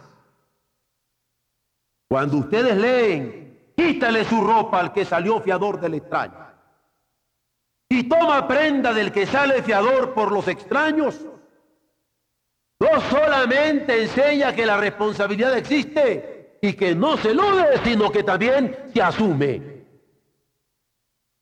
cuando 2.09 2.37
ustedes 2.37 2.75
leen, 2.75 3.73
quítale 3.77 4.25
su 4.25 4.41
ropa 4.43 4.79
al 4.79 4.91
que 4.91 5.05
salió 5.05 5.39
fiador 5.39 5.79
del 5.79 5.93
extraño. 5.93 6.47
Y 7.89 8.09
toma 8.09 8.47
prenda 8.47 8.91
del 8.91 9.11
que 9.11 9.27
sale 9.27 9.61
fiador 9.61 10.15
por 10.15 10.31
los 10.31 10.47
extraños. 10.47 11.23
No 12.79 13.01
solamente 13.01 14.01
enseña 14.01 14.55
que 14.55 14.65
la 14.65 14.77
responsabilidad 14.77 15.55
existe 15.55 16.57
y 16.59 16.73
que 16.73 16.95
no 16.95 17.15
se 17.17 17.29
elude, 17.29 17.77
sino 17.83 18.11
que 18.11 18.23
también 18.23 18.75
se 18.91 18.99
asume. 18.99 19.85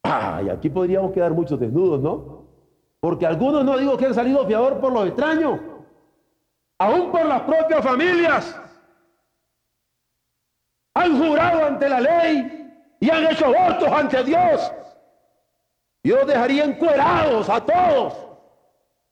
Ay, 0.02 0.50
aquí 0.50 0.68
podríamos 0.68 1.12
quedar 1.12 1.32
muchos 1.32 1.58
desnudos, 1.58 2.02
¿no? 2.02 2.44
Porque 3.00 3.24
algunos 3.24 3.64
no 3.64 3.78
digo 3.78 3.96
que 3.96 4.04
han 4.04 4.14
salido 4.14 4.46
fiador 4.46 4.78
por 4.78 4.92
los 4.92 5.06
extraños, 5.08 5.58
aún 6.78 7.10
por 7.10 7.24
las 7.26 7.42
propias 7.42 7.84
familias. 7.84 8.60
Han 10.94 11.18
jurado 11.18 11.64
ante 11.64 11.88
la 11.88 12.00
ley 12.00 12.96
y 13.00 13.10
han 13.10 13.26
hecho 13.26 13.46
votos 13.46 13.88
ante 13.88 14.24
Dios. 14.24 14.72
Dios 16.02 16.26
dejaría 16.26 16.64
encuerados 16.64 17.48
a 17.48 17.64
todos 17.64 18.14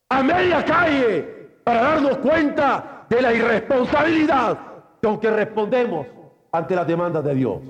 a 0.08 0.22
media 0.22 0.64
calle 0.64 1.60
para 1.64 1.82
darnos 1.82 2.18
cuenta 2.18 3.06
de 3.08 3.22
la 3.22 3.34
irresponsabilidad 3.34 4.58
con 5.02 5.18
que 5.18 5.30
respondemos 5.30 6.06
ante 6.52 6.74
las 6.74 6.86
demandas 6.86 7.24
de 7.24 7.34
Dios. 7.34 7.60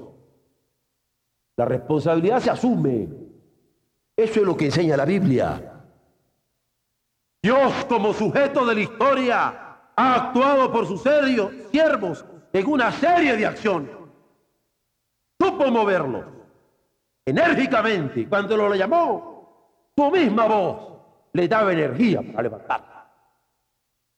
La 1.57 1.65
responsabilidad 1.65 2.41
se 2.41 2.51
asume. 2.51 3.09
Eso 4.15 4.41
es 4.41 4.47
lo 4.47 4.57
que 4.57 4.67
enseña 4.67 4.97
la 4.97 5.05
Biblia. 5.05 5.73
Dios 7.43 7.85
como 7.87 8.13
sujeto 8.13 8.65
de 8.67 8.75
la 8.75 8.81
historia 8.81 9.66
ha 9.97 10.15
actuado 10.15 10.71
por 10.71 10.87
sus 10.87 11.03
siervos 11.03 12.25
en 12.53 12.67
una 12.67 12.93
serie 12.93 13.37
de 13.37 13.47
acciones. 13.47 13.91
Supo 15.41 15.71
moverlo 15.71 16.25
enérgicamente. 17.25 18.29
Cuando 18.29 18.57
lo 18.57 18.75
llamó, 18.75 19.91
su 19.97 20.11
misma 20.11 20.47
voz 20.47 20.99
le 21.33 21.49
daba 21.49 21.73
energía 21.73 22.21
para 22.23 22.43
levantar. 22.43 23.11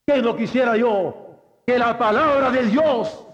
Que 0.06 0.22
no 0.22 0.36
quisiera 0.36 0.76
yo 0.76 1.26
que 1.66 1.78
la 1.78 1.96
palabra 1.98 2.50
de 2.50 2.64
Dios 2.64 3.26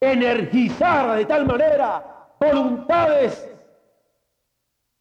energizara 0.00 1.14
de 1.14 1.24
tal 1.24 1.46
manera 1.46 2.28
voluntades 2.38 3.50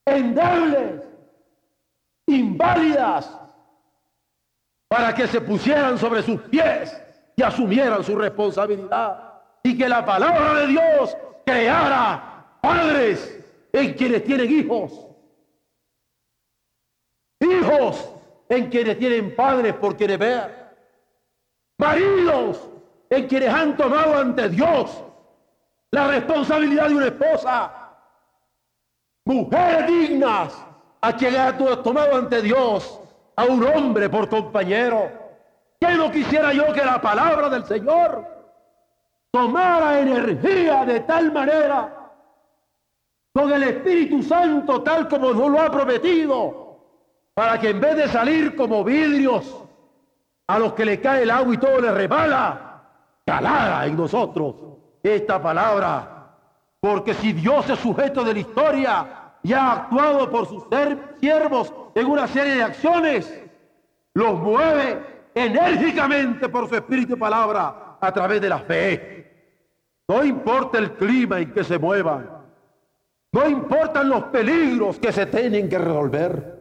endebles, 0.05 1.03
inválidas, 2.27 3.39
para 4.95 5.13
que 5.13 5.27
se 5.27 5.41
pusieran 5.41 5.97
sobre 5.97 6.23
sus 6.23 6.39
pies 6.43 6.97
y 7.35 7.43
asumieran 7.43 8.01
su 8.01 8.15
responsabilidad. 8.15 9.41
Y 9.61 9.77
que 9.77 9.89
la 9.89 10.05
palabra 10.05 10.53
de 10.53 10.67
Dios 10.67 11.17
creara 11.45 12.57
padres 12.61 13.43
en 13.73 13.93
quienes 13.93 14.23
tienen 14.23 14.49
hijos. 14.49 15.05
Hijos 17.41 18.09
en 18.47 18.69
quienes 18.69 18.97
tienen 18.97 19.35
padres 19.35 19.73
por 19.73 19.97
quienes 19.97 20.17
ver. 20.17 20.77
Maridos 21.77 22.61
en 23.09 23.27
quienes 23.27 23.49
han 23.49 23.75
tomado 23.75 24.15
ante 24.15 24.47
Dios 24.47 25.03
la 25.91 26.07
responsabilidad 26.07 26.87
de 26.87 26.95
una 26.95 27.07
esposa. 27.07 27.97
Mujeres 29.25 29.87
dignas 29.87 30.65
a 31.01 31.13
quien 31.17 31.35
ha 31.35 31.57
tomado 31.57 32.15
ante 32.15 32.41
Dios 32.41 33.01
a 33.35 33.45
un 33.45 33.63
hombre 33.65 34.09
por 34.09 34.29
compañero. 34.29 35.09
Que 35.79 35.93
no 35.95 36.09
quisiera 36.11 36.53
yo 36.53 36.71
que 36.73 36.83
la 36.83 37.01
palabra 37.01 37.49
del 37.49 37.65
Señor 37.65 38.25
tomara 39.31 39.99
energía 39.99 40.85
de 40.85 41.01
tal 41.01 41.31
manera 41.33 42.05
con 43.33 43.51
el 43.51 43.63
Espíritu 43.63 44.23
Santo 44.23 44.81
tal 44.81 45.09
como 45.09 45.33
nos 45.33 45.49
lo 45.49 45.61
ha 45.61 45.69
prometido, 45.69 46.79
para 47.33 47.59
que 47.59 47.71
en 47.71 47.81
vez 47.81 47.97
de 47.97 48.07
salir 48.07 48.55
como 48.55 48.81
vidrios 48.85 49.61
a 50.47 50.57
los 50.57 50.71
que 50.71 50.85
le 50.85 51.01
cae 51.01 51.23
el 51.23 51.31
agua 51.31 51.53
y 51.53 51.57
todo 51.57 51.81
le 51.81 51.91
rebala, 51.91 52.81
calara 53.25 53.85
en 53.85 53.97
nosotros 53.97 54.55
esta 55.03 55.41
palabra. 55.41 56.29
Porque 56.79 57.13
si 57.13 57.33
Dios 57.33 57.69
es 57.69 57.79
sujeto 57.79 58.23
de 58.23 58.33
la 58.33 58.39
historia 58.39 59.07
y 59.43 59.51
ha 59.51 59.71
actuado 59.73 60.31
por 60.31 60.47
sus 60.47 60.63
siervos 61.19 61.73
en 61.95 62.05
una 62.05 62.27
serie 62.27 62.55
de 62.55 62.63
acciones, 62.63 63.41
los 64.13 64.39
mueve 64.39 64.99
enérgicamente 65.33 66.47
por 66.49 66.69
su 66.69 66.75
espíritu 66.75 67.13
y 67.13 67.17
palabra 67.17 67.97
a 67.99 68.11
través 68.11 68.39
de 68.41 68.49
la 68.49 68.59
fe. 68.59 69.25
No 70.07 70.23
importa 70.23 70.77
el 70.77 70.93
clima 70.93 71.39
en 71.39 71.51
que 71.51 71.63
se 71.63 71.79
muevan, 71.79 72.29
no 73.31 73.49
importan 73.49 74.07
los 74.07 74.25
peligros 74.25 74.99
que 74.99 75.11
se 75.11 75.25
tienen 75.25 75.67
que 75.67 75.79
resolver. 75.79 76.59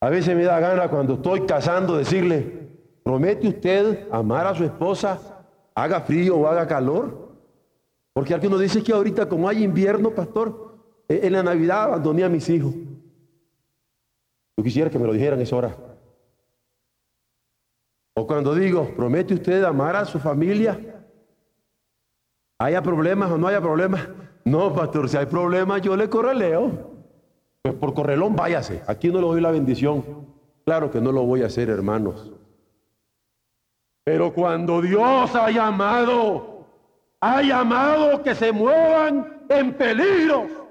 A 0.00 0.10
veces 0.10 0.34
me 0.34 0.42
da 0.42 0.58
gana 0.58 0.88
cuando 0.88 1.14
estoy 1.14 1.46
casando 1.46 1.96
decirle, 1.96 2.68
¿promete 3.04 3.46
usted 3.46 4.08
amar 4.10 4.48
a 4.48 4.54
su 4.54 4.64
esposa 4.64 5.32
haga 5.74 6.00
frío 6.00 6.36
o 6.36 6.46
haga 6.46 6.66
calor. 6.66 7.30
Porque 8.12 8.34
algunos 8.34 8.60
dicen 8.60 8.84
que 8.84 8.92
ahorita 8.92 9.28
como 9.28 9.48
hay 9.48 9.62
invierno, 9.64 10.10
pastor, 10.10 10.76
eh, 11.08 11.20
en 11.22 11.32
la 11.32 11.42
Navidad 11.42 11.84
abandoné 11.84 12.24
a 12.24 12.28
mis 12.28 12.48
hijos. 12.48 12.74
Yo 14.56 14.64
quisiera 14.64 14.90
que 14.90 14.98
me 14.98 15.06
lo 15.06 15.12
dijeran 15.12 15.40
esa 15.40 15.56
hora. 15.56 15.76
O 18.14 18.26
cuando 18.26 18.54
digo, 18.54 18.92
¿promete 18.94 19.34
usted 19.34 19.64
amar 19.64 19.96
a 19.96 20.04
su 20.04 20.18
familia? 20.18 20.78
¿Haya 22.58 22.82
problemas 22.82 23.30
o 23.30 23.38
no 23.38 23.48
haya 23.48 23.60
problemas? 23.60 24.08
No, 24.44 24.74
pastor, 24.74 25.08
si 25.08 25.16
hay 25.16 25.26
problemas 25.26 25.80
yo 25.80 25.96
le 25.96 26.08
correleo. 26.10 26.90
Pues 27.62 27.74
por 27.74 27.94
correlón 27.94 28.36
váyase. 28.36 28.82
Aquí 28.86 29.08
no 29.08 29.20
le 29.20 29.26
doy 29.26 29.40
la 29.40 29.50
bendición. 29.50 30.04
Claro 30.64 30.90
que 30.90 31.00
no 31.00 31.10
lo 31.10 31.24
voy 31.24 31.42
a 31.42 31.46
hacer, 31.46 31.70
hermanos. 31.70 32.32
Pero 34.04 34.32
cuando 34.32 34.82
Dios 34.82 35.34
ha 35.34 35.50
llamado, 35.50 36.66
ha 37.20 37.40
llamado 37.40 38.22
que 38.22 38.34
se 38.34 38.52
muevan 38.52 39.44
en 39.48 39.74
peligro 39.74 40.61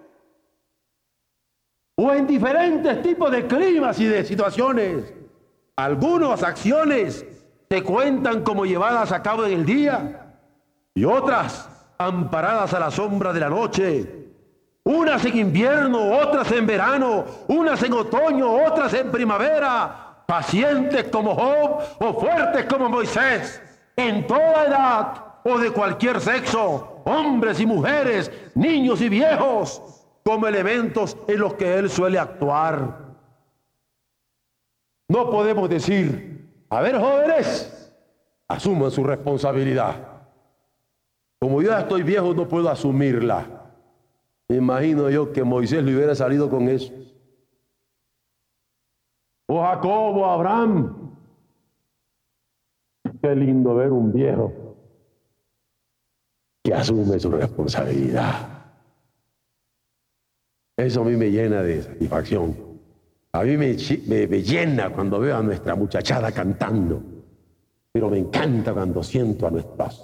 o 2.04 2.12
en 2.12 2.26
diferentes 2.26 3.04
tipos 3.04 3.30
de 3.30 3.46
climas 3.46 4.00
y 4.00 4.06
de 4.06 4.26
situaciones. 4.26 5.14
Algunas 5.76 6.42
acciones 6.42 7.24
se 7.70 7.84
cuentan 7.84 8.42
como 8.42 8.66
llevadas 8.66 9.12
a 9.12 9.22
cabo 9.22 9.46
en 9.46 9.54
el 9.54 9.66
día 9.68 10.36
y 10.96 11.06
otras 11.06 11.70
amparadas 12.00 12.74
a 12.74 12.80
la 12.80 12.90
sombra 12.90 13.32
de 13.32 13.40
la 13.40 13.50
noche. 13.50 14.30
Unas 14.84 15.24
en 15.26 15.38
invierno, 15.38 16.18
otras 16.18 16.52
en 16.52 16.66
verano, 16.66 17.24
unas 17.50 17.84
en 17.84 17.94
otoño, 17.94 18.52
otras 18.52 18.96
en 18.96 19.12
primavera, 19.12 20.24
pacientes 20.26 21.04
como 21.10 21.36
Job 21.36 21.84
o 22.00 22.20
fuertes 22.20 22.66
como 22.66 22.90
Moisés, 22.90 23.62
en 23.96 24.26
toda 24.26 24.66
edad 24.66 25.26
o 25.44 25.60
de 25.60 25.70
cualquier 25.70 26.20
sexo, 26.20 27.04
hombres 27.06 27.60
y 27.60 27.68
mujeres, 27.68 28.32
niños 28.56 29.02
y 29.02 29.10
viejos, 29.10 30.01
como 30.24 30.48
elementos 30.48 31.18
en 31.28 31.40
los 31.40 31.54
que 31.56 31.78
Él 31.78 31.90
suele 31.90 32.20
actuar. 32.20 33.16
No 35.10 35.30
podemos 35.30 35.70
decir, 35.70 36.50
a 36.70 36.82
ver 36.82 36.98
jóvenes, 36.98 37.94
asuman 38.48 38.92
su 38.92 39.04
responsabilidad. 39.04 39.96
Como 41.40 41.62
yo 41.62 41.70
ya 41.70 41.82
estoy 41.82 42.04
viejo, 42.04 42.34
no 42.34 42.48
puedo 42.48 42.70
asumirla. 42.70 43.46
Me 44.48 44.58
imagino 44.58 45.10
yo 45.10 45.32
que 45.32 45.44
Moisés 45.44 45.84
le 45.84 45.96
hubiera 45.96 46.14
salido 46.16 46.50
con 46.50 46.70
eso 46.70 46.94
o 49.52 49.62
Jacob 49.62 50.18
o 50.18 50.26
Abraham. 50.26 51.14
Qué 53.22 53.36
lindo 53.36 53.76
ver 53.76 53.92
un 53.92 54.14
viejo 54.14 54.54
que 56.64 56.74
asume 56.74 57.20
su 57.20 57.30
responsabilidad. 57.30 58.51
Eso 60.86 61.02
a 61.02 61.06
mí 61.06 61.16
me 61.16 61.30
llena 61.30 61.62
de 61.62 61.84
satisfacción. 61.84 62.58
A 63.34 63.44
mí 63.44 63.56
me, 63.56 63.76
llena 63.76 64.90
cuando 64.90 65.20
veo 65.20 65.38
a 65.38 65.44
nuestra 65.44 65.76
muchachada 65.76 66.32
cantando. 66.32 67.02
Pero 67.92 68.10
me 68.10 68.18
encanta 68.18 68.74
cuando 68.74 69.04
siento 69.04 69.48
a 69.48 69.52
nuestras 69.52 70.04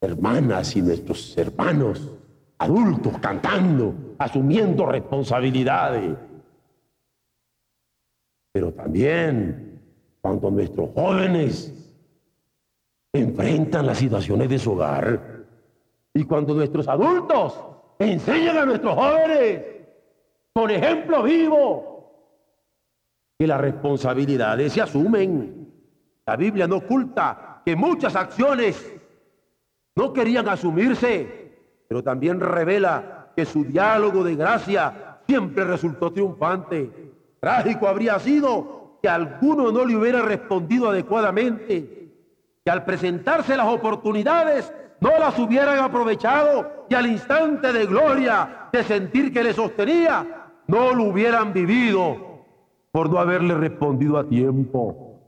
hermanas 0.00 0.74
y 0.74 0.82
nuestros 0.82 1.36
hermanos 1.36 2.08
adultos 2.58 3.18
cantando, 3.18 3.94
asumiendo 4.18 4.86
responsabilidades. 4.86 6.16
Pero 8.52 8.72
también 8.72 9.80
cuando 10.20 10.50
nuestros 10.50 10.90
jóvenes 10.94 11.74
enfrentan 13.12 13.86
las 13.86 13.98
situaciones 13.98 14.48
de 14.48 14.58
su 14.58 14.72
hogar 14.72 15.44
y 16.14 16.24
cuando 16.24 16.54
nuestros 16.54 16.88
adultos 16.88 17.60
enseñan 17.98 18.56
a 18.56 18.66
nuestros 18.66 18.94
jóvenes 18.94 19.79
con 20.52 20.70
ejemplo 20.70 21.22
vivo 21.22 21.90
que 23.38 23.46
las 23.46 23.60
responsabilidades 23.60 24.72
se 24.72 24.82
asumen. 24.82 25.72
La 26.26 26.36
Biblia 26.36 26.66
no 26.66 26.76
oculta 26.76 27.62
que 27.64 27.74
muchas 27.76 28.14
acciones 28.16 28.92
no 29.96 30.12
querían 30.12 30.48
asumirse, 30.48 31.58
pero 31.88 32.02
también 32.02 32.40
revela 32.40 33.32
que 33.34 33.44
su 33.44 33.64
diálogo 33.64 34.22
de 34.24 34.36
gracia 34.36 35.20
siempre 35.26 35.64
resultó 35.64 36.12
triunfante. 36.12 36.90
Trágico 37.40 37.88
habría 37.88 38.18
sido 38.18 38.98
que 39.02 39.08
alguno 39.08 39.72
no 39.72 39.84
le 39.84 39.96
hubiera 39.96 40.22
respondido 40.22 40.90
adecuadamente, 40.90 42.12
que 42.62 42.70
al 42.70 42.84
presentarse 42.84 43.56
las 43.56 43.68
oportunidades 43.68 44.72
no 45.00 45.18
las 45.18 45.38
hubieran 45.38 45.78
aprovechado 45.78 46.84
y 46.88 46.94
al 46.94 47.06
instante 47.06 47.72
de 47.72 47.86
gloria, 47.86 48.68
de 48.70 48.84
sentir 48.84 49.32
que 49.32 49.42
le 49.42 49.54
sostenía, 49.54 50.39
no 50.70 50.94
lo 50.94 51.04
hubieran 51.04 51.52
vivido 51.52 52.16
por 52.92 53.10
no 53.10 53.18
haberle 53.18 53.54
respondido 53.54 54.18
a 54.18 54.28
tiempo. 54.28 55.18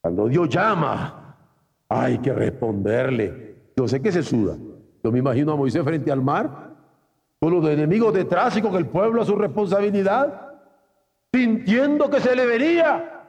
Cuando 0.00 0.28
Dios 0.28 0.48
llama, 0.48 1.36
hay 1.88 2.18
que 2.18 2.32
responderle. 2.32 3.56
Yo 3.76 3.88
sé 3.88 4.02
que 4.02 4.12
se 4.12 4.22
suda. 4.22 4.56
Yo 5.02 5.12
me 5.12 5.18
imagino 5.18 5.52
a 5.52 5.56
Moisés 5.56 5.82
frente 5.84 6.10
al 6.10 6.22
mar, 6.22 6.74
con 7.40 7.52
los 7.52 7.68
enemigos 7.68 8.12
detrás 8.12 8.56
y 8.56 8.62
con 8.62 8.74
el 8.74 8.86
pueblo 8.86 9.22
a 9.22 9.24
su 9.24 9.36
responsabilidad, 9.36 10.58
sintiendo 11.32 12.10
que 12.10 12.20
se 12.20 12.34
le 12.34 12.46
venía 12.46 13.24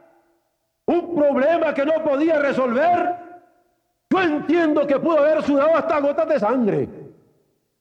un 0.85 1.15
problema 1.15 1.73
que 1.73 1.85
no 1.85 2.03
podía 2.03 2.39
resolver 2.39 3.29
yo 4.09 4.21
entiendo 4.21 4.87
que 4.87 4.99
pudo 4.99 5.19
haber 5.19 5.43
sudado 5.43 5.75
hasta 5.75 5.99
gotas 5.99 6.27
de 6.27 6.39
sangre, 6.39 6.89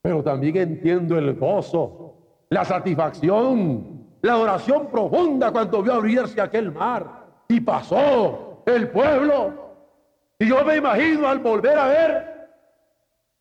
pero 0.02 0.22
también 0.22 0.56
entiendo 0.56 1.16
el 1.16 1.34
gozo, 1.34 2.07
la 2.50 2.64
satisfacción, 2.64 4.06
la 4.22 4.36
oración 4.38 4.88
profunda 4.88 5.50
cuando 5.50 5.82
vio 5.82 5.94
abrirse 5.94 6.40
aquel 6.40 6.72
mar 6.72 7.26
y 7.48 7.60
pasó 7.60 8.62
el 8.66 8.90
pueblo. 8.90 9.68
Y 10.38 10.48
yo 10.48 10.64
me 10.64 10.76
imagino 10.76 11.28
al 11.28 11.38
volver 11.38 11.78
a 11.78 11.86
ver 11.86 12.48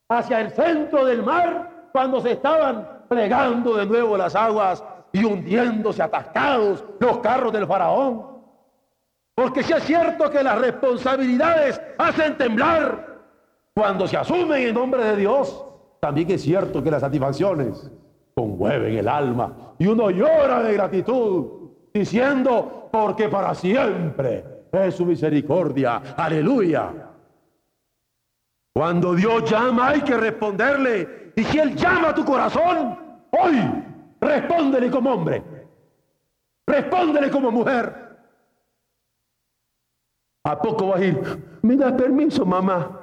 hacia 0.09 0.41
el 0.41 0.51
centro 0.51 1.05
del 1.05 1.23
mar 1.23 1.89
cuando 1.91 2.19
se 2.21 2.31
estaban 2.31 3.05
plegando 3.07 3.75
de 3.75 3.85
nuevo 3.85 4.17
las 4.17 4.35
aguas 4.35 4.83
y 5.11 5.23
hundiéndose 5.23 6.01
atascados 6.03 6.83
los 6.99 7.19
carros 7.19 7.53
del 7.53 7.67
faraón. 7.67 8.37
Porque 9.35 9.63
si 9.63 9.73
es 9.73 9.83
cierto 9.83 10.29
que 10.29 10.43
las 10.43 10.59
responsabilidades 10.59 11.79
hacen 11.97 12.37
temblar 12.37 13.19
cuando 13.73 14.07
se 14.07 14.17
asumen 14.17 14.63
en 14.63 14.73
nombre 14.73 15.03
de 15.03 15.15
Dios, 15.15 15.63
también 15.99 16.31
es 16.31 16.41
cierto 16.41 16.83
que 16.83 16.91
las 16.91 17.01
satisfacciones 17.01 17.91
conmueven 18.37 18.95
el 18.95 19.07
alma 19.07 19.73
y 19.79 19.87
uno 19.87 20.11
llora 20.11 20.61
de 20.61 20.73
gratitud 20.73 21.71
diciendo, 21.91 22.87
porque 22.91 23.29
para 23.29 23.55
siempre 23.55 24.67
es 24.71 24.93
su 24.93 25.07
misericordia. 25.07 26.03
Aleluya. 26.15 26.93
Cuando 28.75 29.15
Dios 29.15 29.49
llama 29.49 29.87
hay 29.89 30.01
que 30.01 30.15
responderle. 30.15 31.31
Y 31.35 31.43
si 31.45 31.57
Él 31.57 31.75
llama 31.75 32.09
a 32.09 32.13
tu 32.13 32.23
corazón, 32.23 32.99
hoy 33.31 33.55
respóndele 34.21 34.91
como 34.91 35.13
hombre. 35.13 35.43
Respóndele 36.67 37.31
como 37.31 37.49
mujer. 37.49 37.91
¿A 40.43 40.61
poco 40.61 40.89
va 40.89 40.97
a 40.97 41.03
ir? 41.03 41.59
¿Me 41.63 41.75
da 41.75 41.97
permiso, 41.97 42.45
mamá? 42.45 42.99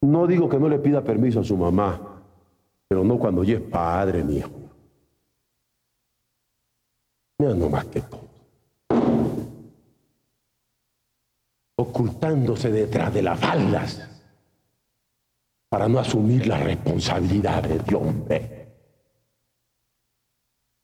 No 0.00 0.28
digo 0.28 0.48
que 0.48 0.60
no 0.60 0.68
le 0.68 0.78
pida 0.78 1.02
permiso 1.02 1.40
a 1.40 1.44
su 1.44 1.56
mamá, 1.56 2.13
pero 2.94 3.02
no 3.02 3.18
cuando 3.18 3.42
ya 3.42 3.54
es 3.54 3.60
padre, 3.60 4.22
mi 4.22 4.36
hijo. 4.36 4.52
Mira 7.38 7.52
no 7.52 7.68
más 7.68 7.86
que 7.86 8.00
todo. 8.02 8.28
Ocultándose 11.74 12.70
detrás 12.70 13.12
de 13.12 13.20
las 13.20 13.40
faldas 13.40 14.08
para 15.68 15.88
no 15.88 15.98
asumir 15.98 16.46
las 16.46 16.62
responsabilidades 16.62 17.84
de 17.84 17.96
hombre. 17.96 18.68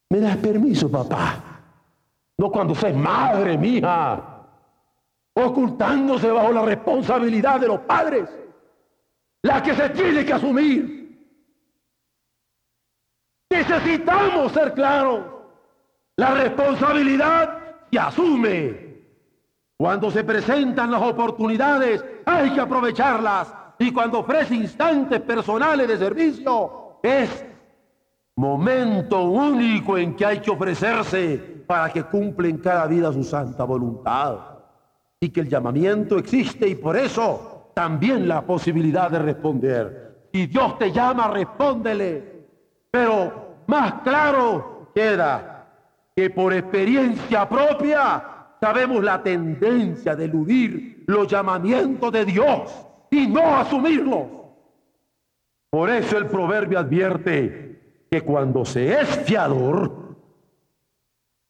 ¿Me 0.08 0.18
das 0.18 0.36
permiso, 0.38 0.90
papá? 0.90 1.62
No 2.38 2.50
cuando 2.50 2.74
seas 2.74 2.96
madre, 2.96 3.56
mija 3.56 4.48
ocultándose 5.34 6.28
bajo 6.28 6.50
la 6.50 6.62
responsabilidad 6.62 7.60
de 7.60 7.68
los 7.68 7.78
padres, 7.82 8.28
la 9.42 9.62
que 9.62 9.76
se 9.76 9.90
tiene 9.90 10.24
que 10.24 10.32
asumir. 10.32 10.99
Necesitamos 13.60 14.52
ser 14.52 14.72
claros. 14.72 15.20
La 16.16 16.32
responsabilidad 16.32 17.58
se 17.92 17.98
asume. 17.98 18.90
Cuando 19.76 20.10
se 20.10 20.24
presentan 20.24 20.90
las 20.90 21.02
oportunidades, 21.02 22.02
hay 22.24 22.50
que 22.54 22.60
aprovecharlas. 22.60 23.52
Y 23.78 23.92
cuando 23.92 24.20
ofrece 24.20 24.54
instantes 24.54 25.20
personales 25.20 25.86
de 25.88 25.98
servicio, 25.98 26.98
es 27.02 27.44
momento 28.36 29.24
único 29.24 29.98
en 29.98 30.16
que 30.16 30.24
hay 30.24 30.40
que 30.40 30.50
ofrecerse 30.50 31.36
para 31.66 31.92
que 31.92 32.04
cumplen 32.04 32.58
cada 32.58 32.86
vida 32.86 33.12
su 33.12 33.22
santa 33.22 33.64
voluntad 33.64 34.38
y 35.20 35.28
que 35.28 35.40
el 35.40 35.50
llamamiento 35.50 36.16
existe 36.16 36.66
y 36.66 36.76
por 36.76 36.96
eso 36.96 37.70
también 37.74 38.26
la 38.26 38.40
posibilidad 38.40 39.10
de 39.10 39.18
responder. 39.18 40.28
Si 40.32 40.46
Dios 40.46 40.78
te 40.78 40.90
llama, 40.90 41.28
respóndele. 41.28 42.30
Pero 42.90 43.49
más 43.70 44.02
claro 44.02 44.90
queda 44.94 45.66
que 46.14 46.28
por 46.28 46.52
experiencia 46.52 47.48
propia 47.48 48.22
sabemos 48.60 49.02
la 49.02 49.22
tendencia 49.22 50.14
de 50.14 50.24
eludir 50.26 51.04
los 51.06 51.26
llamamientos 51.28 52.12
de 52.12 52.24
Dios 52.26 52.86
y 53.10 53.26
no 53.26 53.56
asumirlos. 53.56 54.26
Por 55.70 55.88
eso 55.88 56.18
el 56.18 56.26
proverbio 56.26 56.78
advierte 56.78 58.04
que 58.10 58.20
cuando 58.22 58.64
se 58.64 59.00
es 59.00 59.08
fiador, 59.24 60.16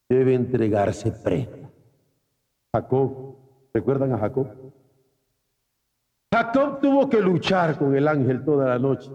debe 0.09 0.35
entregarse 0.35 1.11
prenda. 1.11 1.71
Jacob 2.73 3.31
¿Recuerdan 3.73 4.13
a 4.13 4.19
Jacob? 4.19 4.49
Jacob 6.33 6.81
tuvo 6.81 7.09
que 7.09 7.21
luchar 7.21 7.79
con 7.79 7.95
el 7.95 8.07
ángel 8.09 8.45
toda 8.45 8.69
la 8.69 8.79
noche 8.79 9.11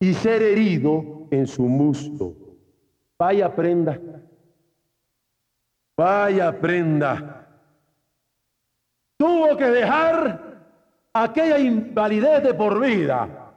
y 0.00 0.14
ser 0.14 0.42
herido 0.42 1.26
en 1.30 1.46
su 1.46 1.62
muslo. 1.64 2.34
Vaya 3.18 3.54
prenda. 3.54 3.98
Vaya 5.96 6.60
prenda. 6.60 7.46
Tuvo 9.16 9.56
que 9.56 9.64
dejar 9.64 10.68
aquella 11.12 11.58
invalidez 11.58 12.42
de 12.42 12.54
por 12.54 12.80
vida. 12.80 13.52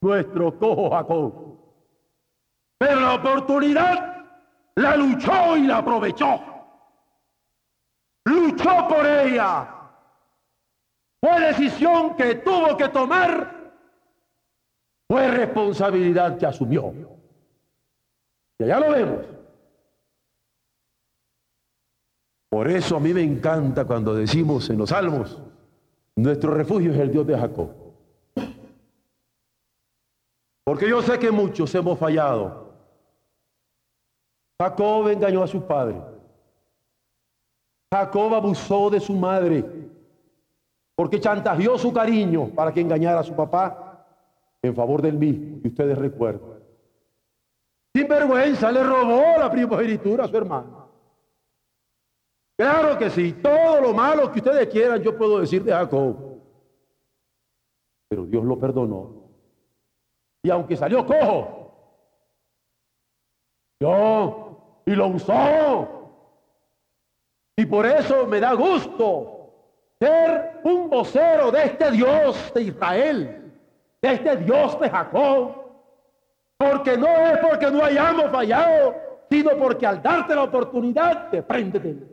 Nuestro 0.00 0.58
cojo 0.58 0.90
Jacob. 0.90 1.58
Pero 2.78 3.00
la 3.00 3.14
oportunidad 3.14 4.26
la 4.76 4.96
luchó 4.96 5.56
y 5.56 5.66
la 5.66 5.78
aprovechó 5.78 6.48
luchó 8.28 8.88
por 8.88 9.06
ella. 9.06 9.68
Fue 11.20 11.40
decisión 11.40 12.14
que 12.16 12.36
tuvo 12.36 12.76
que 12.76 12.88
tomar, 12.88 13.57
fue 15.08 15.30
responsabilidad 15.30 16.36
que 16.36 16.46
asumió. 16.46 16.92
Y 18.58 18.64
allá 18.64 18.80
lo 18.80 18.90
vemos. 18.90 19.26
Por 22.50 22.68
eso 22.68 22.96
a 22.96 23.00
mí 23.00 23.14
me 23.14 23.22
encanta 23.22 23.86
cuando 23.86 24.14
decimos 24.14 24.68
en 24.68 24.78
los 24.78 24.90
salmos, 24.90 25.40
nuestro 26.16 26.54
refugio 26.54 26.92
es 26.92 26.98
el 26.98 27.10
Dios 27.10 27.26
de 27.26 27.38
Jacob. 27.38 27.70
Porque 30.64 30.88
yo 30.88 31.00
sé 31.00 31.18
que 31.18 31.30
muchos 31.30 31.74
hemos 31.74 31.98
fallado. 31.98 32.74
Jacob 34.60 35.08
engañó 35.08 35.42
a 35.42 35.46
su 35.46 35.62
padre. 35.62 35.96
Jacob 37.90 38.34
abusó 38.34 38.90
de 38.90 39.00
su 39.00 39.14
madre 39.14 39.64
porque 40.94 41.20
chantajeó 41.20 41.78
su 41.78 41.92
cariño 41.92 42.48
para 42.48 42.72
que 42.72 42.80
engañara 42.80 43.20
a 43.20 43.24
su 43.24 43.34
papá 43.34 43.87
en 44.62 44.74
favor 44.74 45.02
del 45.02 45.18
mismo, 45.18 45.60
y 45.62 45.68
ustedes 45.68 45.96
recuerdan. 45.96 46.58
Sin 47.94 48.08
vergüenza 48.08 48.70
le 48.70 48.82
robó 48.82 49.38
la 49.38 49.50
primogenitura 49.50 50.24
a 50.24 50.28
su 50.28 50.36
hermano. 50.36 50.88
Claro 52.58 52.98
que 52.98 53.08
sí, 53.08 53.34
todo 53.34 53.80
lo 53.80 53.94
malo 53.94 54.32
que 54.32 54.40
ustedes 54.40 54.66
quieran 54.68 55.00
yo 55.00 55.16
puedo 55.16 55.38
decir 55.38 55.62
de 55.62 55.72
Jacob. 55.72 56.16
Pero 58.08 58.26
Dios 58.26 58.44
lo 58.44 58.58
perdonó. 58.58 59.30
Y 60.42 60.50
aunque 60.50 60.76
salió 60.76 61.06
cojo, 61.06 61.58
yo 63.80 64.82
y 64.86 64.90
lo 64.92 65.08
usó. 65.08 65.88
Y 67.56 67.66
por 67.66 67.86
eso 67.86 68.26
me 68.26 68.40
da 68.40 68.54
gusto 68.54 69.52
ser 70.00 70.60
un 70.64 70.88
vocero 70.88 71.50
de 71.50 71.64
este 71.64 71.90
Dios 71.90 72.52
de 72.54 72.62
Israel, 72.62 73.37
de 74.02 74.12
este 74.12 74.36
Dios 74.38 74.78
de 74.80 74.90
Jacob. 74.90 75.68
Porque 76.56 76.96
no 76.96 77.06
es 77.06 77.38
porque 77.38 77.70
no 77.70 77.84
hayamos 77.84 78.30
fallado, 78.30 78.96
sino 79.30 79.50
porque 79.58 79.86
al 79.86 80.02
darte 80.02 80.34
la 80.34 80.42
oportunidad 80.44 81.30
te 81.30 81.42
prende 81.42 81.78
de 81.78 81.90
él. 81.90 82.08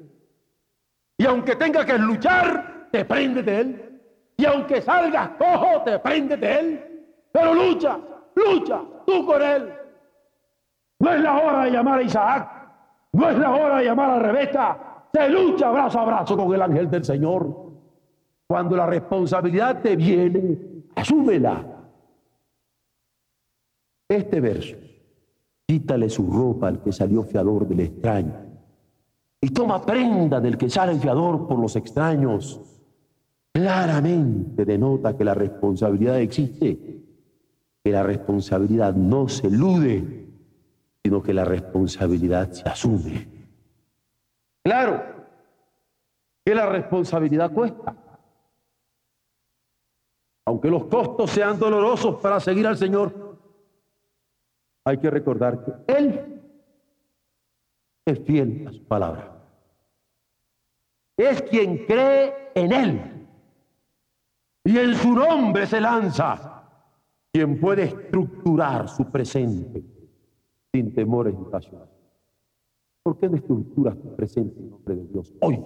Y 1.17 1.25
aunque 1.25 1.55
tenga 1.55 1.85
que 1.85 1.97
luchar, 1.97 2.89
te 2.91 3.05
prende 3.05 3.41
de 3.41 3.59
él. 3.59 4.01
Y 4.37 4.45
aunque 4.45 4.81
salgas 4.81 5.29
cojo, 5.37 5.81
te 5.83 5.97
prende 5.99 6.37
de 6.37 6.59
él. 6.59 7.07
Pero 7.31 7.53
lucha, 7.53 7.97
lucha 8.35 8.81
tú 9.05 9.25
con 9.25 9.41
él. 9.41 9.73
No 10.99 11.11
es 11.11 11.21
la 11.21 11.37
hora 11.37 11.63
de 11.63 11.71
llamar 11.71 11.99
a 11.99 12.03
Isaac. 12.03 12.49
No 13.13 13.29
es 13.29 13.37
la 13.37 13.51
hora 13.51 13.77
de 13.77 13.85
llamar 13.85 14.09
a 14.11 14.19
Rebeca. 14.19 14.77
Se 15.13 15.29
lucha 15.29 15.71
brazo 15.71 15.99
a 15.99 16.05
brazo 16.05 16.37
con 16.37 16.53
el 16.53 16.61
ángel 16.61 16.89
del 16.89 17.03
Señor. 17.03 17.47
Cuando 18.47 18.75
la 18.75 18.85
responsabilidad 18.85 19.81
te 19.81 19.95
viene, 19.95 20.57
asúmela. 20.95 21.74
Este 24.07 24.39
verso, 24.39 24.75
quítale 25.67 26.09
su 26.09 26.29
ropa 26.31 26.67
al 26.67 26.81
que 26.81 26.91
salió 26.91 27.23
fiador 27.23 27.67
del 27.67 27.79
extraño 27.79 28.45
y 29.41 29.49
toma 29.49 29.83
prenda 29.83 30.39
del 30.39 30.57
que 30.57 30.69
sale 30.69 30.99
fiador 30.99 31.47
por 31.47 31.59
los 31.59 31.75
extraños. 31.75 32.61
Claramente 33.51 34.65
denota 34.65 35.15
que 35.15 35.23
la 35.23 35.33
responsabilidad 35.33 36.19
existe, 36.19 37.03
que 37.83 37.91
la 37.91 38.03
responsabilidad 38.03 38.93
no 38.93 39.27
se 39.27 39.47
elude, 39.47 40.27
sino 41.03 41.21
que 41.21 41.33
la 41.33 41.45
responsabilidad 41.45 42.51
se 42.51 42.67
asume. 42.67 43.27
Claro 44.63 45.03
que 46.43 46.53
la 46.53 46.65
responsabilidad 46.65 47.51
cuesta. 47.51 47.95
Aunque 50.45 50.69
los 50.69 50.85
costos 50.85 51.31
sean 51.31 51.57
dolorosos 51.57 52.15
para 52.17 52.39
seguir 52.39 52.67
al 52.67 52.77
Señor, 52.77 53.24
hay 54.85 54.99
que 54.99 55.09
recordar 55.09 55.65
que 55.65 55.93
Él 55.93 56.41
es 58.05 58.19
fiel 58.19 58.67
a 58.67 58.71
su 58.71 58.83
palabra. 58.85 59.31
Es 61.17 61.41
quien 61.41 61.85
cree 61.85 62.51
en 62.53 62.71
Él. 62.71 63.27
Y 64.63 64.77
en 64.77 64.95
su 64.95 65.13
nombre 65.13 65.65
se 65.65 65.81
lanza 65.81 66.63
quien 67.31 67.59
puede 67.59 67.83
estructurar 67.83 68.87
su 68.87 69.11
presente 69.11 69.83
sin 70.71 70.93
temores 70.93 71.33
ni 71.37 71.45
pasiones. 71.45 71.89
¿Por 73.03 73.17
qué 73.19 73.29
no 73.29 73.37
estructuras 73.37 73.97
tu 73.99 74.15
presente 74.15 74.59
en 74.59 74.69
nombre 74.69 74.95
de 74.95 75.07
Dios 75.07 75.33
hoy? 75.41 75.63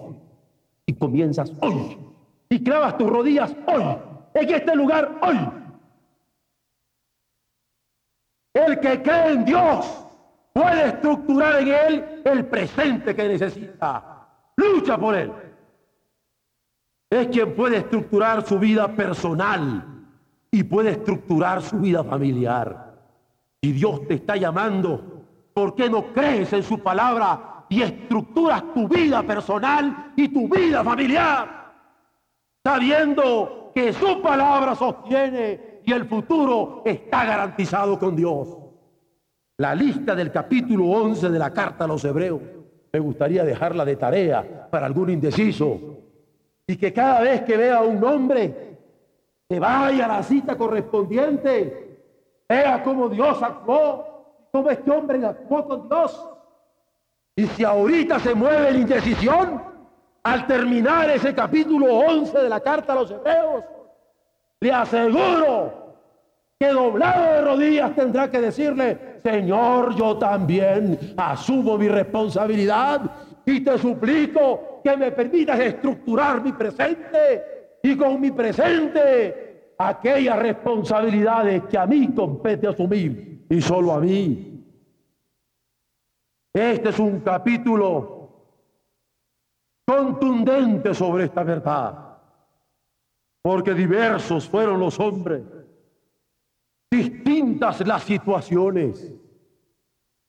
Y 0.86 0.94
comienzas 0.94 1.52
hoy. 1.60 1.98
Y 2.48 2.62
clavas 2.62 2.96
tus 2.98 3.08
rodillas 3.08 3.54
hoy 3.66 3.82
en 4.34 4.54
este 4.54 4.74
lugar 4.74 5.18
hoy. 5.22 5.59
El 8.52 8.80
que 8.80 9.02
cree 9.02 9.32
en 9.32 9.44
Dios 9.44 10.06
puede 10.52 10.88
estructurar 10.88 11.62
en 11.62 11.68
él 11.68 12.22
el 12.24 12.46
presente 12.46 13.14
que 13.14 13.28
necesita. 13.28 14.26
Lucha 14.56 14.98
por 14.98 15.14
él. 15.14 15.32
Es 17.10 17.28
quien 17.28 17.54
puede 17.54 17.78
estructurar 17.78 18.46
su 18.46 18.58
vida 18.58 18.88
personal 18.88 19.84
y 20.50 20.62
puede 20.62 20.90
estructurar 20.90 21.62
su 21.62 21.78
vida 21.78 22.04
familiar. 22.04 22.98
Si 23.62 23.72
Dios 23.72 24.06
te 24.08 24.14
está 24.14 24.36
llamando, 24.36 25.24
¿por 25.54 25.74
qué 25.74 25.88
no 25.88 26.12
crees 26.12 26.52
en 26.52 26.62
su 26.62 26.78
palabra 26.80 27.66
y 27.68 27.82
estructuras 27.82 28.64
tu 28.74 28.88
vida 28.88 29.22
personal 29.22 30.12
y 30.16 30.28
tu 30.28 30.48
vida 30.48 30.82
familiar? 30.82 31.72
Sabiendo 32.64 33.72
que 33.74 33.92
su 33.92 34.20
palabra 34.20 34.74
sostiene 34.74 35.69
y 35.84 35.92
el 35.92 36.06
futuro 36.06 36.82
está 36.84 37.24
garantizado 37.24 37.98
con 37.98 38.16
Dios. 38.16 38.56
La 39.58 39.74
lista 39.74 40.14
del 40.14 40.32
capítulo 40.32 40.86
11 40.86 41.28
de 41.30 41.38
la 41.38 41.52
carta 41.52 41.84
a 41.84 41.86
los 41.86 42.04
hebreos, 42.04 42.40
me 42.92 42.98
gustaría 42.98 43.44
dejarla 43.44 43.84
de 43.84 43.96
tarea 43.96 44.68
para 44.70 44.86
algún 44.86 45.10
indeciso. 45.10 45.78
Y 46.66 46.76
que 46.76 46.92
cada 46.92 47.20
vez 47.20 47.42
que 47.42 47.56
vea 47.56 47.82
un 47.82 48.00
nombre, 48.00 48.78
que 49.48 49.60
vaya 49.60 50.06
a 50.06 50.08
la 50.08 50.22
cita 50.22 50.56
correspondiente, 50.56 51.98
vea 52.48 52.82
cómo 52.82 53.08
Dios 53.08 53.42
actuó, 53.42 54.48
cómo 54.50 54.70
este 54.70 54.90
hombre 54.90 55.24
actuó 55.24 55.66
con 55.66 55.88
Dios. 55.88 56.26
Y 57.36 57.46
si 57.46 57.64
ahorita 57.64 58.18
se 58.18 58.34
mueve 58.34 58.72
la 58.72 58.78
indecisión, 58.78 59.62
al 60.22 60.46
terminar 60.46 61.10
ese 61.10 61.34
capítulo 61.34 61.86
11 61.86 62.38
de 62.38 62.48
la 62.48 62.60
carta 62.60 62.92
a 62.92 62.96
los 62.96 63.10
hebreos, 63.10 63.64
le 64.60 64.72
aseguro 64.72 65.80
que 66.58 66.68
doblado 66.68 67.34
de 67.34 67.40
rodillas 67.40 67.94
tendrá 67.94 68.30
que 68.30 68.40
decirle, 68.40 69.16
Señor, 69.22 69.94
yo 69.96 70.18
también 70.18 71.14
asumo 71.16 71.78
mi 71.78 71.88
responsabilidad 71.88 73.00
y 73.46 73.60
te 73.60 73.78
suplico 73.78 74.80
que 74.84 74.96
me 74.96 75.10
permitas 75.12 75.58
estructurar 75.58 76.42
mi 76.42 76.52
presente 76.52 77.78
y 77.82 77.96
con 77.96 78.20
mi 78.20 78.30
presente 78.30 79.74
aquellas 79.78 80.38
responsabilidades 80.38 81.62
que 81.64 81.78
a 81.78 81.86
mí 81.86 82.12
compete 82.14 82.68
asumir 82.68 83.46
y 83.48 83.60
solo 83.62 83.94
a 83.94 84.00
mí. 84.00 84.62
Este 86.52 86.90
es 86.90 86.98
un 86.98 87.20
capítulo 87.20 88.20
contundente 89.86 90.92
sobre 90.94 91.24
esta 91.24 91.42
verdad, 91.42 92.09
porque 93.42 93.74
diversos 93.74 94.48
fueron 94.48 94.80
los 94.80 94.98
hombres, 95.00 95.42
distintas 96.90 97.86
las 97.86 98.02
situaciones, 98.02 99.12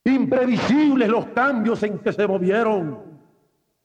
imprevisibles 0.06 1.10
los 1.10 1.28
cambios 1.28 1.84
en 1.84 2.00
que 2.00 2.14
se 2.14 2.28
movieron, 2.28 3.00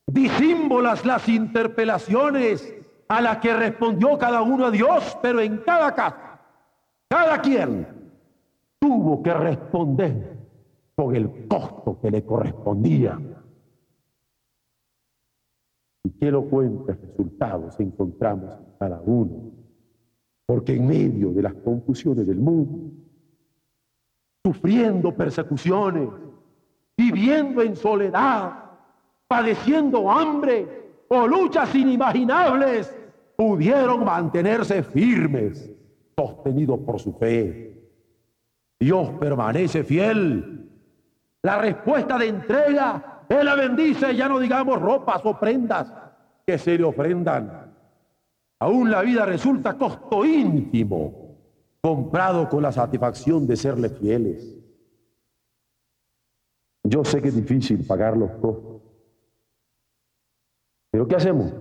disímbolas 0.06 1.04
las 1.04 1.28
interpelaciones 1.28 2.74
a 3.08 3.20
las 3.20 3.38
que 3.38 3.54
respondió 3.54 4.16
cada 4.18 4.42
uno 4.42 4.66
a 4.66 4.70
Dios, 4.70 5.18
pero 5.22 5.40
en 5.40 5.58
cada 5.58 5.94
caso, 5.94 6.16
cada 7.08 7.40
quien 7.40 7.86
tuvo 8.78 9.22
que 9.22 9.34
responder 9.34 10.36
con 10.94 11.14
el 11.14 11.46
costo 11.48 11.98
que 12.00 12.10
le 12.10 12.24
correspondía. 12.24 13.18
Y 16.04 16.10
qué 16.12 16.28
elocuentes 16.28 17.00
resultados 17.00 17.78
encontramos 17.80 18.54
en 18.58 18.65
cada 18.78 19.00
uno. 19.00 19.52
Porque 20.46 20.74
en 20.74 20.86
medio 20.86 21.32
de 21.32 21.42
las 21.42 21.54
confusiones 21.54 22.26
del 22.26 22.38
mundo, 22.38 22.92
sufriendo 24.44 25.14
persecuciones, 25.14 26.08
viviendo 26.96 27.62
en 27.62 27.74
soledad, 27.74 28.52
padeciendo 29.26 30.10
hambre 30.10 30.66
o 31.08 31.26
luchas 31.26 31.74
inimaginables, 31.74 32.94
pudieron 33.36 34.04
mantenerse 34.04 34.82
firmes, 34.82 35.70
sostenidos 36.16 36.78
por 36.80 37.00
su 37.00 37.12
fe. 37.12 37.76
Dios 38.78 39.10
permanece 39.18 39.82
fiel. 39.84 40.70
La 41.42 41.58
respuesta 41.58 42.18
de 42.18 42.28
entrega 42.28 43.16
él 43.28 43.44
la 43.44 43.54
bendice, 43.54 44.14
ya 44.14 44.28
no 44.28 44.38
digamos 44.38 44.80
ropas 44.80 45.20
o 45.24 45.38
prendas 45.38 45.92
que 46.46 46.58
se 46.58 46.78
le 46.78 46.84
ofrendan. 46.84 47.65
Aún 48.58 48.90
la 48.90 49.02
vida 49.02 49.26
resulta 49.26 49.76
costo 49.76 50.24
íntimo, 50.24 51.36
comprado 51.80 52.48
con 52.48 52.62
la 52.62 52.72
satisfacción 52.72 53.46
de 53.46 53.56
serle 53.56 53.88
fieles. 53.90 54.56
Yo 56.84 57.04
sé 57.04 57.20
que 57.20 57.28
es 57.28 57.36
difícil 57.36 57.86
pagar 57.86 58.16
los 58.16 58.30
costos. 58.32 58.82
Pero 60.90 61.06
¿qué 61.06 61.16
hacemos? 61.16 61.52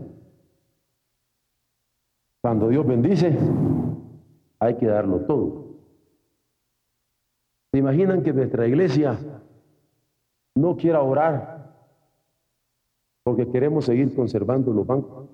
Cuando 2.41 2.69
Dios 2.69 2.85
bendice, 2.85 3.37
hay 4.59 4.77
que 4.77 4.85
darlo 4.85 5.21
todo. 5.21 5.65
¿Se 7.71 7.79
imaginan 7.79 8.23
que 8.23 8.31
nuestra 8.31 8.67
iglesia 8.67 9.19
no 10.55 10.77
quiera 10.77 11.01
orar 11.01 11.55
porque 13.23 13.49
queremos 13.49 13.85
seguir 13.85 14.15
conservando 14.15 14.71
los 14.71 14.85
bancos. 14.85 15.27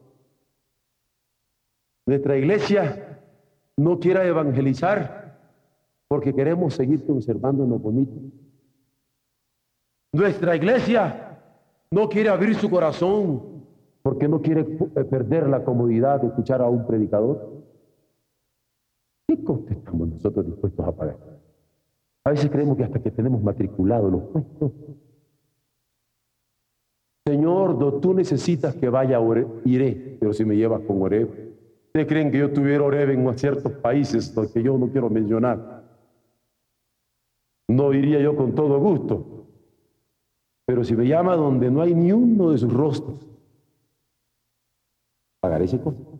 Nuestra 2.11 2.37
iglesia 2.37 3.21
no 3.77 3.97
quiera 3.97 4.27
evangelizar 4.27 5.39
porque 6.09 6.33
queremos 6.33 6.73
seguir 6.73 7.05
conservándonos 7.05 7.81
bonitos. 7.81 8.21
Nuestra 10.11 10.57
iglesia 10.57 11.39
no 11.89 12.09
quiere 12.09 12.27
abrir 12.27 12.55
su 12.55 12.69
corazón 12.69 13.63
porque 14.01 14.27
no 14.27 14.41
quiere 14.41 14.59
eh, 14.59 15.05
perder 15.05 15.47
la 15.47 15.63
comodidad 15.63 16.19
de 16.19 16.27
escuchar 16.27 16.61
a 16.61 16.67
un 16.67 16.85
predicador. 16.85 17.63
¿Qué 19.25 19.41
coste 19.41 19.75
estamos 19.75 20.09
nosotros 20.09 20.45
dispuestos 20.45 20.85
a 20.85 20.91
pagar? 20.91 21.17
A 22.25 22.31
veces 22.31 22.51
creemos 22.51 22.75
que 22.75 22.83
hasta 22.83 23.01
que 23.01 23.11
tenemos 23.11 23.41
matriculados 23.41 24.11
los 24.11 24.23
puestos. 24.23 24.73
Señor, 27.25 28.01
tú 28.01 28.13
necesitas 28.13 28.75
que 28.75 28.89
vaya 28.89 29.21
Oreb, 29.21 29.61
iré, 29.63 30.17
pero 30.19 30.33
si 30.33 30.43
me 30.43 30.57
llevas 30.57 30.81
con 30.81 31.01
Oreb. 31.01 31.50
¿Ustedes 31.91 32.07
creen 32.07 32.31
que 32.31 32.37
yo 32.37 32.53
tuviera 32.53 32.85
Oreb 32.85 33.09
en 33.09 33.37
ciertos 33.37 33.73
países 33.73 34.33
que 34.53 34.63
yo 34.63 34.77
no 34.77 34.87
quiero 34.87 35.09
mencionar? 35.09 35.83
No 37.67 37.93
iría 37.93 38.17
yo 38.21 38.33
con 38.33 38.55
todo 38.55 38.79
gusto. 38.79 39.45
Pero 40.65 40.85
si 40.85 40.95
me 40.95 41.05
llama 41.05 41.35
donde 41.35 41.69
no 41.69 41.81
hay 41.81 41.93
ni 41.93 42.13
uno 42.13 42.51
de 42.51 42.59
sus 42.59 42.71
rostros, 42.71 43.27
pagaré 45.41 45.65
ese 45.65 45.81
costo. 45.81 46.17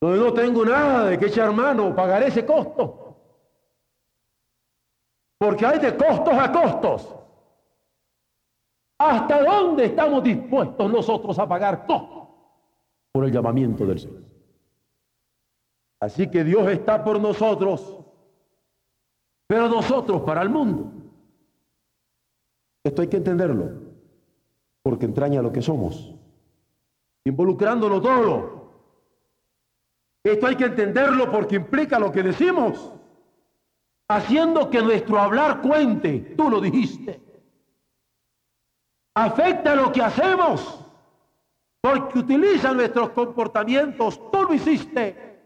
Donde 0.00 0.20
no 0.20 0.32
tengo 0.32 0.64
nada 0.64 1.06
de 1.06 1.18
que 1.18 1.26
echar 1.26 1.52
mano, 1.52 1.92
pagaré 1.92 2.28
ese 2.28 2.46
costo. 2.46 3.16
Porque 5.38 5.66
hay 5.66 5.80
de 5.80 5.96
costos 5.96 6.34
a 6.34 6.52
costos. 6.52 7.16
¿Hasta 8.96 9.42
dónde 9.42 9.86
estamos 9.86 10.22
dispuestos 10.22 10.88
nosotros 10.88 11.36
a 11.40 11.48
pagar 11.48 11.84
costos 11.84 12.15
por 13.16 13.24
el 13.24 13.32
llamamiento 13.32 13.86
del 13.86 13.98
Señor? 13.98 14.24
Así 16.00 16.30
que 16.30 16.44
Dios 16.44 16.68
está 16.68 17.02
por 17.02 17.18
nosotros, 17.18 17.96
pero 19.46 19.70
nosotros 19.70 20.20
para 20.20 20.42
el 20.42 20.50
mundo. 20.50 20.92
Esto 22.84 23.00
hay 23.00 23.08
que 23.08 23.16
entenderlo, 23.16 23.70
porque 24.82 25.06
entraña 25.06 25.40
lo 25.40 25.50
que 25.50 25.62
somos, 25.62 26.14
involucrándolo 27.24 28.02
todo. 28.02 28.82
Esto 30.22 30.48
hay 30.48 30.56
que 30.56 30.66
entenderlo 30.66 31.32
porque 31.32 31.56
implica 31.56 31.98
lo 31.98 32.12
que 32.12 32.22
decimos, 32.22 32.92
haciendo 34.10 34.68
que 34.68 34.82
nuestro 34.82 35.18
hablar 35.18 35.62
cuente, 35.62 36.34
tú 36.36 36.50
lo 36.50 36.60
dijiste. 36.60 37.18
Afecta 39.14 39.74
lo 39.74 39.90
que 39.90 40.02
hacemos, 40.02 40.85
porque 41.86 42.18
utiliza 42.18 42.72
nuestros 42.72 43.10
comportamientos, 43.10 44.20
tú 44.30 44.42
lo 44.42 44.54
hiciste. 44.54 45.36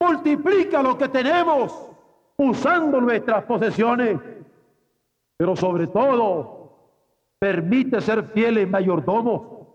Multiplica 0.00 0.82
lo 0.82 0.96
que 0.96 1.08
tenemos 1.08 1.88
usando 2.36 3.00
nuestras 3.00 3.44
posesiones 3.44 4.20
pero 5.38 5.54
sobre 5.54 5.86
todo 5.86 6.72
permite 7.38 8.00
ser 8.00 8.24
fieles 8.24 8.68
mayordomos 8.68 9.66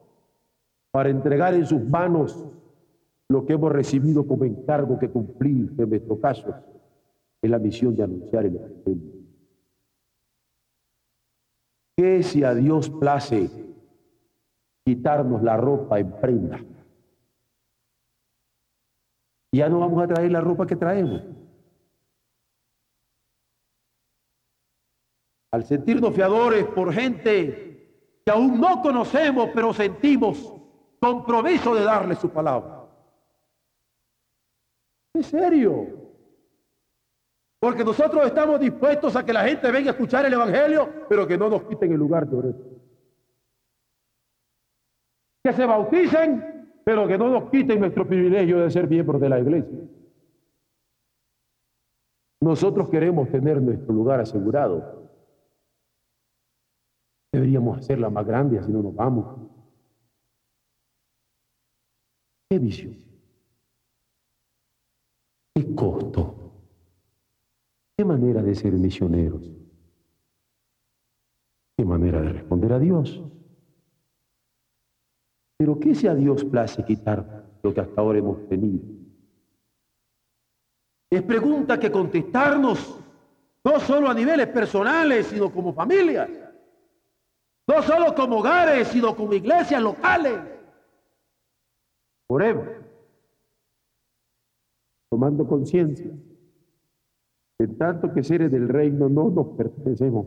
para 0.91 1.09
entregar 1.09 1.53
en 1.53 1.65
sus 1.65 1.81
manos 1.81 2.45
lo 3.29 3.45
que 3.45 3.53
hemos 3.53 3.71
recibido 3.71 4.27
como 4.27 4.43
encargo 4.43 4.99
que 4.99 5.09
cumplir, 5.09 5.73
en 5.77 5.89
nuestro 5.89 6.19
caso 6.19 6.53
es 7.41 7.49
la 7.49 7.59
misión 7.59 7.95
de 7.95 8.03
anunciar 8.03 8.45
el 8.45 8.57
Evangelio. 8.57 9.13
¿Qué 11.95 12.23
si 12.23 12.43
a 12.43 12.53
Dios 12.53 12.89
place 12.89 13.72
quitarnos 14.85 15.43
la 15.43 15.57
ropa 15.57 15.99
en 15.99 16.11
prenda? 16.19 16.59
Ya 19.51 19.69
no 19.69 19.79
vamos 19.79 20.03
a 20.03 20.07
traer 20.07 20.31
la 20.31 20.41
ropa 20.41 20.65
que 20.65 20.75
traemos. 20.75 21.21
al 25.53 25.63
sentirnos 25.65 26.15
fiadores 26.15 26.65
por 26.65 26.91
gente 26.91 28.19
que 28.25 28.31
aún 28.31 28.59
no 28.59 28.81
conocemos, 28.81 29.51
pero 29.53 29.71
sentimos 29.71 30.51
compromiso 30.99 31.75
de 31.75 31.83
darle 31.83 32.15
su 32.15 32.27
palabra. 32.31 32.87
¿En 35.13 35.23
serio? 35.23 35.89
Porque 37.59 37.85
nosotros 37.85 38.25
estamos 38.25 38.59
dispuestos 38.59 39.15
a 39.15 39.23
que 39.23 39.31
la 39.31 39.43
gente 39.43 39.69
venga 39.69 39.91
a 39.91 39.93
escuchar 39.93 40.25
el 40.25 40.33
Evangelio, 40.33 40.89
pero 41.07 41.27
que 41.27 41.37
no 41.37 41.47
nos 41.49 41.61
quiten 41.65 41.91
el 41.91 41.99
lugar 41.99 42.27
de 42.27 42.35
orar. 42.35 42.72
Que 45.43 45.53
se 45.53 45.65
bauticen, 45.65 46.79
pero 46.85 47.07
que 47.07 47.17
no 47.17 47.29
nos 47.29 47.49
quiten 47.49 47.79
nuestro 47.79 48.07
privilegio 48.07 48.59
de 48.59 48.71
ser 48.71 48.87
miembros 48.87 49.19
de 49.19 49.29
la 49.29 49.39
iglesia. 49.39 49.79
Nosotros 52.41 52.89
queremos 52.89 53.29
tener 53.29 53.61
nuestro 53.61 53.93
lugar 53.93 54.19
asegurado. 54.19 55.09
Deberíamos 57.31 57.79
hacerla 57.79 58.09
más 58.09 58.25
grande, 58.25 58.59
así 58.59 58.71
no 58.71 58.81
nos 58.81 58.95
vamos. 58.95 59.49
¿Qué 62.49 62.59
visión? 62.59 62.95
¿Qué 65.55 65.73
costo? 65.75 66.35
¿Qué 67.97 68.05
manera 68.05 68.41
de 68.41 68.55
ser 68.55 68.73
misioneros? 68.73 69.51
¿Qué 71.77 71.85
manera 71.85 72.21
de 72.21 72.29
responder 72.29 72.73
a 72.73 72.79
Dios? 72.79 73.23
Pero 75.57 75.79
¿qué 75.79 75.95
si 75.95 76.07
a 76.07 76.15
Dios 76.15 76.43
place 76.45 76.83
quitar 76.83 77.45
lo 77.61 77.73
que 77.73 77.81
hasta 77.81 78.01
ahora 78.01 78.19
hemos 78.19 78.47
tenido? 78.47 78.83
Es 81.09 81.21
pregunta 81.21 81.79
que 81.79 81.91
contestarnos, 81.91 82.99
no 83.63 83.79
solo 83.79 84.09
a 84.09 84.13
niveles 84.13 84.47
personales, 84.47 85.27
sino 85.27 85.51
como 85.51 85.73
familias. 85.73 86.29
No 87.67 87.81
solo 87.81 88.13
como 88.15 88.39
hogares, 88.39 88.87
sino 88.87 89.15
como 89.15 89.33
iglesias 89.33 89.81
locales. 89.81 90.39
Oremos. 92.27 92.67
Tomando 95.09 95.47
conciencia 95.47 96.11
que 97.59 97.67
tanto 97.67 98.11
que 98.13 98.23
seres 98.23 98.51
del 98.51 98.67
reino 98.67 99.07
no 99.07 99.29
nos 99.29 99.47
pertenecemos. 99.55 100.25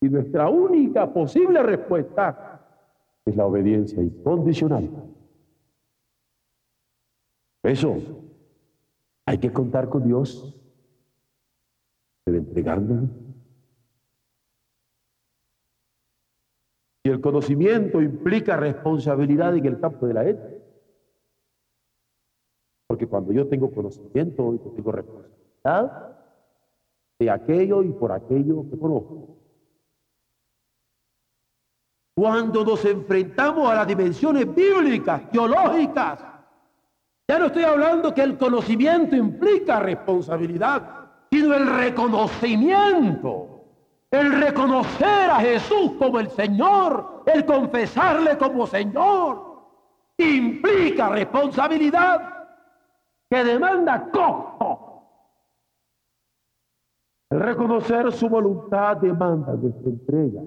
Y 0.00 0.08
nuestra 0.08 0.48
única 0.48 1.12
posible 1.12 1.62
respuesta 1.62 2.47
es 3.28 3.36
la 3.36 3.46
obediencia 3.46 4.02
incondicional. 4.02 4.88
Eso 7.62 7.98
hay 9.26 9.38
que 9.38 9.52
contar 9.52 9.88
con 9.88 10.04
Dios, 10.04 10.54
debe 12.26 12.38
entregarnos 12.38 13.10
Y 17.08 17.10
el 17.10 17.22
conocimiento 17.22 18.02
implica 18.02 18.58
responsabilidad 18.58 19.56
en 19.56 19.64
el 19.64 19.80
campo 19.80 20.06
de 20.06 20.12
la 20.12 20.28
ética. 20.28 20.62
Porque 22.86 23.06
cuando 23.06 23.32
yo 23.32 23.48
tengo 23.48 23.70
conocimiento, 23.70 24.52
yo 24.52 24.72
tengo 24.72 24.92
responsabilidad 24.92 26.18
de 27.18 27.30
aquello 27.30 27.82
y 27.82 27.92
por 27.92 28.12
aquello 28.12 28.68
que 28.68 28.78
conozco. 28.78 29.37
Cuando 32.18 32.64
nos 32.64 32.84
enfrentamos 32.84 33.70
a 33.70 33.76
las 33.76 33.86
dimensiones 33.86 34.52
bíblicas, 34.52 35.30
teológicas, 35.30 36.18
ya 37.28 37.38
no 37.38 37.46
estoy 37.46 37.62
hablando 37.62 38.12
que 38.12 38.22
el 38.22 38.36
conocimiento 38.36 39.14
implica 39.14 39.78
responsabilidad, 39.78 40.82
sino 41.30 41.54
el 41.54 41.64
reconocimiento 41.76 43.58
el 44.10 44.32
reconocer 44.40 45.30
a 45.30 45.36
Jesús 45.36 45.92
como 45.96 46.18
el 46.18 46.28
Señor, 46.30 47.22
el 47.26 47.46
confesarle 47.46 48.36
como 48.36 48.66
Señor, 48.66 49.60
implica 50.16 51.10
responsabilidad 51.10 52.48
que 53.30 53.44
demanda 53.44 54.10
costo. 54.10 55.04
El 57.30 57.38
reconocer 57.38 58.10
su 58.10 58.28
voluntad 58.28 58.96
demanda 58.96 59.52
nuestra 59.52 59.88
entrega. 59.88 60.40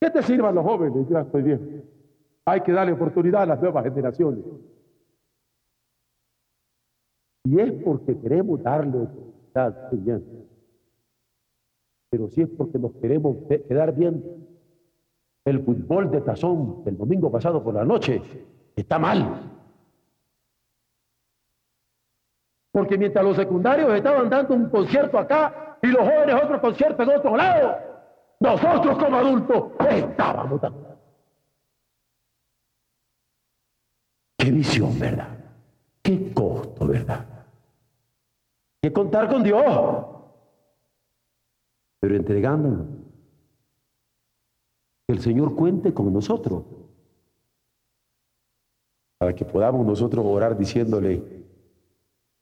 ¿Qué 0.00 0.10
te 0.10 0.22
sirvan 0.22 0.54
los 0.54 0.64
jóvenes? 0.64 1.08
Yo 1.08 1.18
estoy 1.18 1.42
bien. 1.42 1.84
Hay 2.46 2.62
que 2.62 2.72
darle 2.72 2.92
oportunidad 2.92 3.42
a 3.42 3.46
las 3.46 3.60
nuevas 3.60 3.84
generaciones. 3.84 4.44
Y 7.44 7.60
es 7.60 7.72
porque 7.84 8.18
queremos 8.18 8.62
darle 8.62 8.98
oportunidad 8.98 10.20
pero 12.10 12.28
si 12.28 12.42
es 12.42 12.48
porque 12.48 12.78
nos 12.78 12.92
queremos 12.96 13.36
quedar 13.48 13.94
bien, 13.94 14.22
el 15.44 15.64
fútbol 15.64 16.10
de 16.10 16.20
tazón 16.20 16.82
del 16.84 16.98
domingo 16.98 17.30
pasado 17.30 17.62
por 17.62 17.74
la 17.74 17.84
noche 17.84 18.20
está 18.74 18.98
mal. 18.98 19.48
Porque 22.72 22.98
mientras 22.98 23.24
los 23.24 23.36
secundarios 23.36 23.92
estaban 23.94 24.28
dando 24.28 24.54
un 24.54 24.68
concierto 24.68 25.18
acá 25.18 25.78
y 25.82 25.86
los 25.86 26.02
jóvenes 26.02 26.34
otro 26.42 26.60
concierto 26.60 27.02
en 27.04 27.08
otro 27.10 27.36
lado, 27.36 27.76
nosotros 28.40 28.98
como 28.98 29.16
adultos 29.16 29.64
estábamos 29.90 30.60
tan... 30.60 30.74
Qué 34.38 34.50
visión, 34.50 34.98
¿verdad? 34.98 35.38
Qué 36.02 36.32
costo, 36.32 36.86
¿verdad? 36.86 37.26
Que 38.82 38.92
contar 38.92 39.28
con 39.28 39.42
Dios, 39.42 40.06
pero 42.00 42.16
entregándonos. 42.16 42.86
Que 45.06 45.14
el 45.14 45.20
Señor 45.20 45.54
cuente 45.54 45.92
con 45.92 46.12
nosotros 46.12 46.64
para 49.20 49.34
que 49.34 49.44
podamos 49.44 49.84
nosotros 49.84 50.24
orar 50.26 50.56
diciéndole, 50.56 51.22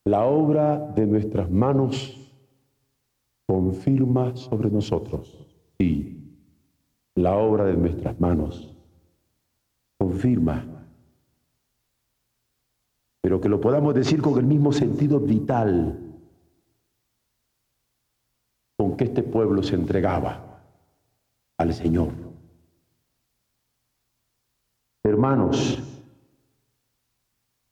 la 0.04 0.24
obra 0.26 0.78
de 0.78 1.06
nuestras 1.06 1.50
manos 1.50 2.16
confirma 3.48 4.36
sobre 4.36 4.70
nosotros. 4.70 5.47
Sí, 5.78 6.34
la 7.14 7.36
obra 7.36 7.64
de 7.64 7.76
nuestras 7.76 8.18
manos 8.20 8.74
confirma. 9.98 10.64
Pero 13.20 13.40
que 13.40 13.48
lo 13.48 13.60
podamos 13.60 13.94
decir 13.94 14.22
con 14.22 14.38
el 14.38 14.46
mismo 14.46 14.72
sentido 14.72 15.20
vital 15.20 16.08
con 18.78 18.96
que 18.96 19.04
este 19.04 19.22
pueblo 19.22 19.62
se 19.62 19.74
entregaba 19.74 20.62
al 21.58 21.74
Señor. 21.74 22.12
Hermanos, 25.04 25.82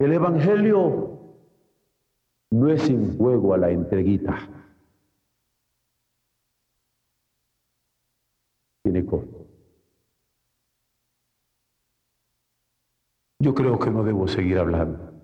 el 0.01 0.13
Evangelio 0.13 1.21
no 2.51 2.69
es 2.69 2.89
en 2.89 3.17
juego 3.17 3.55
a 3.55 3.59
la 3.59 3.71
entreguita. 3.71 4.49
Tiene 8.83 9.07
costo. 9.07 9.47
Yo 13.47 13.55
creo 13.55 13.79
que 13.79 13.93
no 13.93 14.03
debo 14.03 14.27
seguir 14.27 14.59
hablando. 14.59 15.23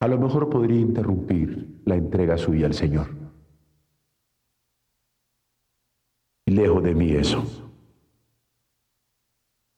A 0.00 0.08
lo 0.08 0.18
mejor 0.18 0.50
podría 0.50 0.80
interrumpir 0.80 1.80
la 1.84 1.94
entrega 1.94 2.36
suya 2.36 2.66
al 2.66 2.74
Señor. 2.74 3.06
Lejos 6.46 6.82
de 6.82 6.92
mí 6.92 7.12
eso. 7.12 7.44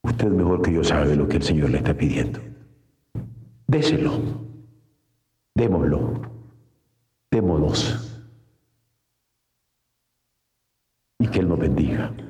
Usted 0.02 0.28
mejor 0.28 0.62
que 0.62 0.72
yo 0.72 0.82
sabe 0.82 1.14
lo 1.14 1.28
que 1.28 1.36
el 1.36 1.42
Señor 1.42 1.68
le 1.68 1.76
está 1.76 1.92
pidiendo. 1.92 2.40
Déselo. 3.66 4.12
Démoslo. 5.54 6.22
Démonos. 7.30 8.32
Y 11.18 11.28
que 11.28 11.40
Él 11.40 11.48
nos 11.48 11.58
bendiga. 11.58 12.25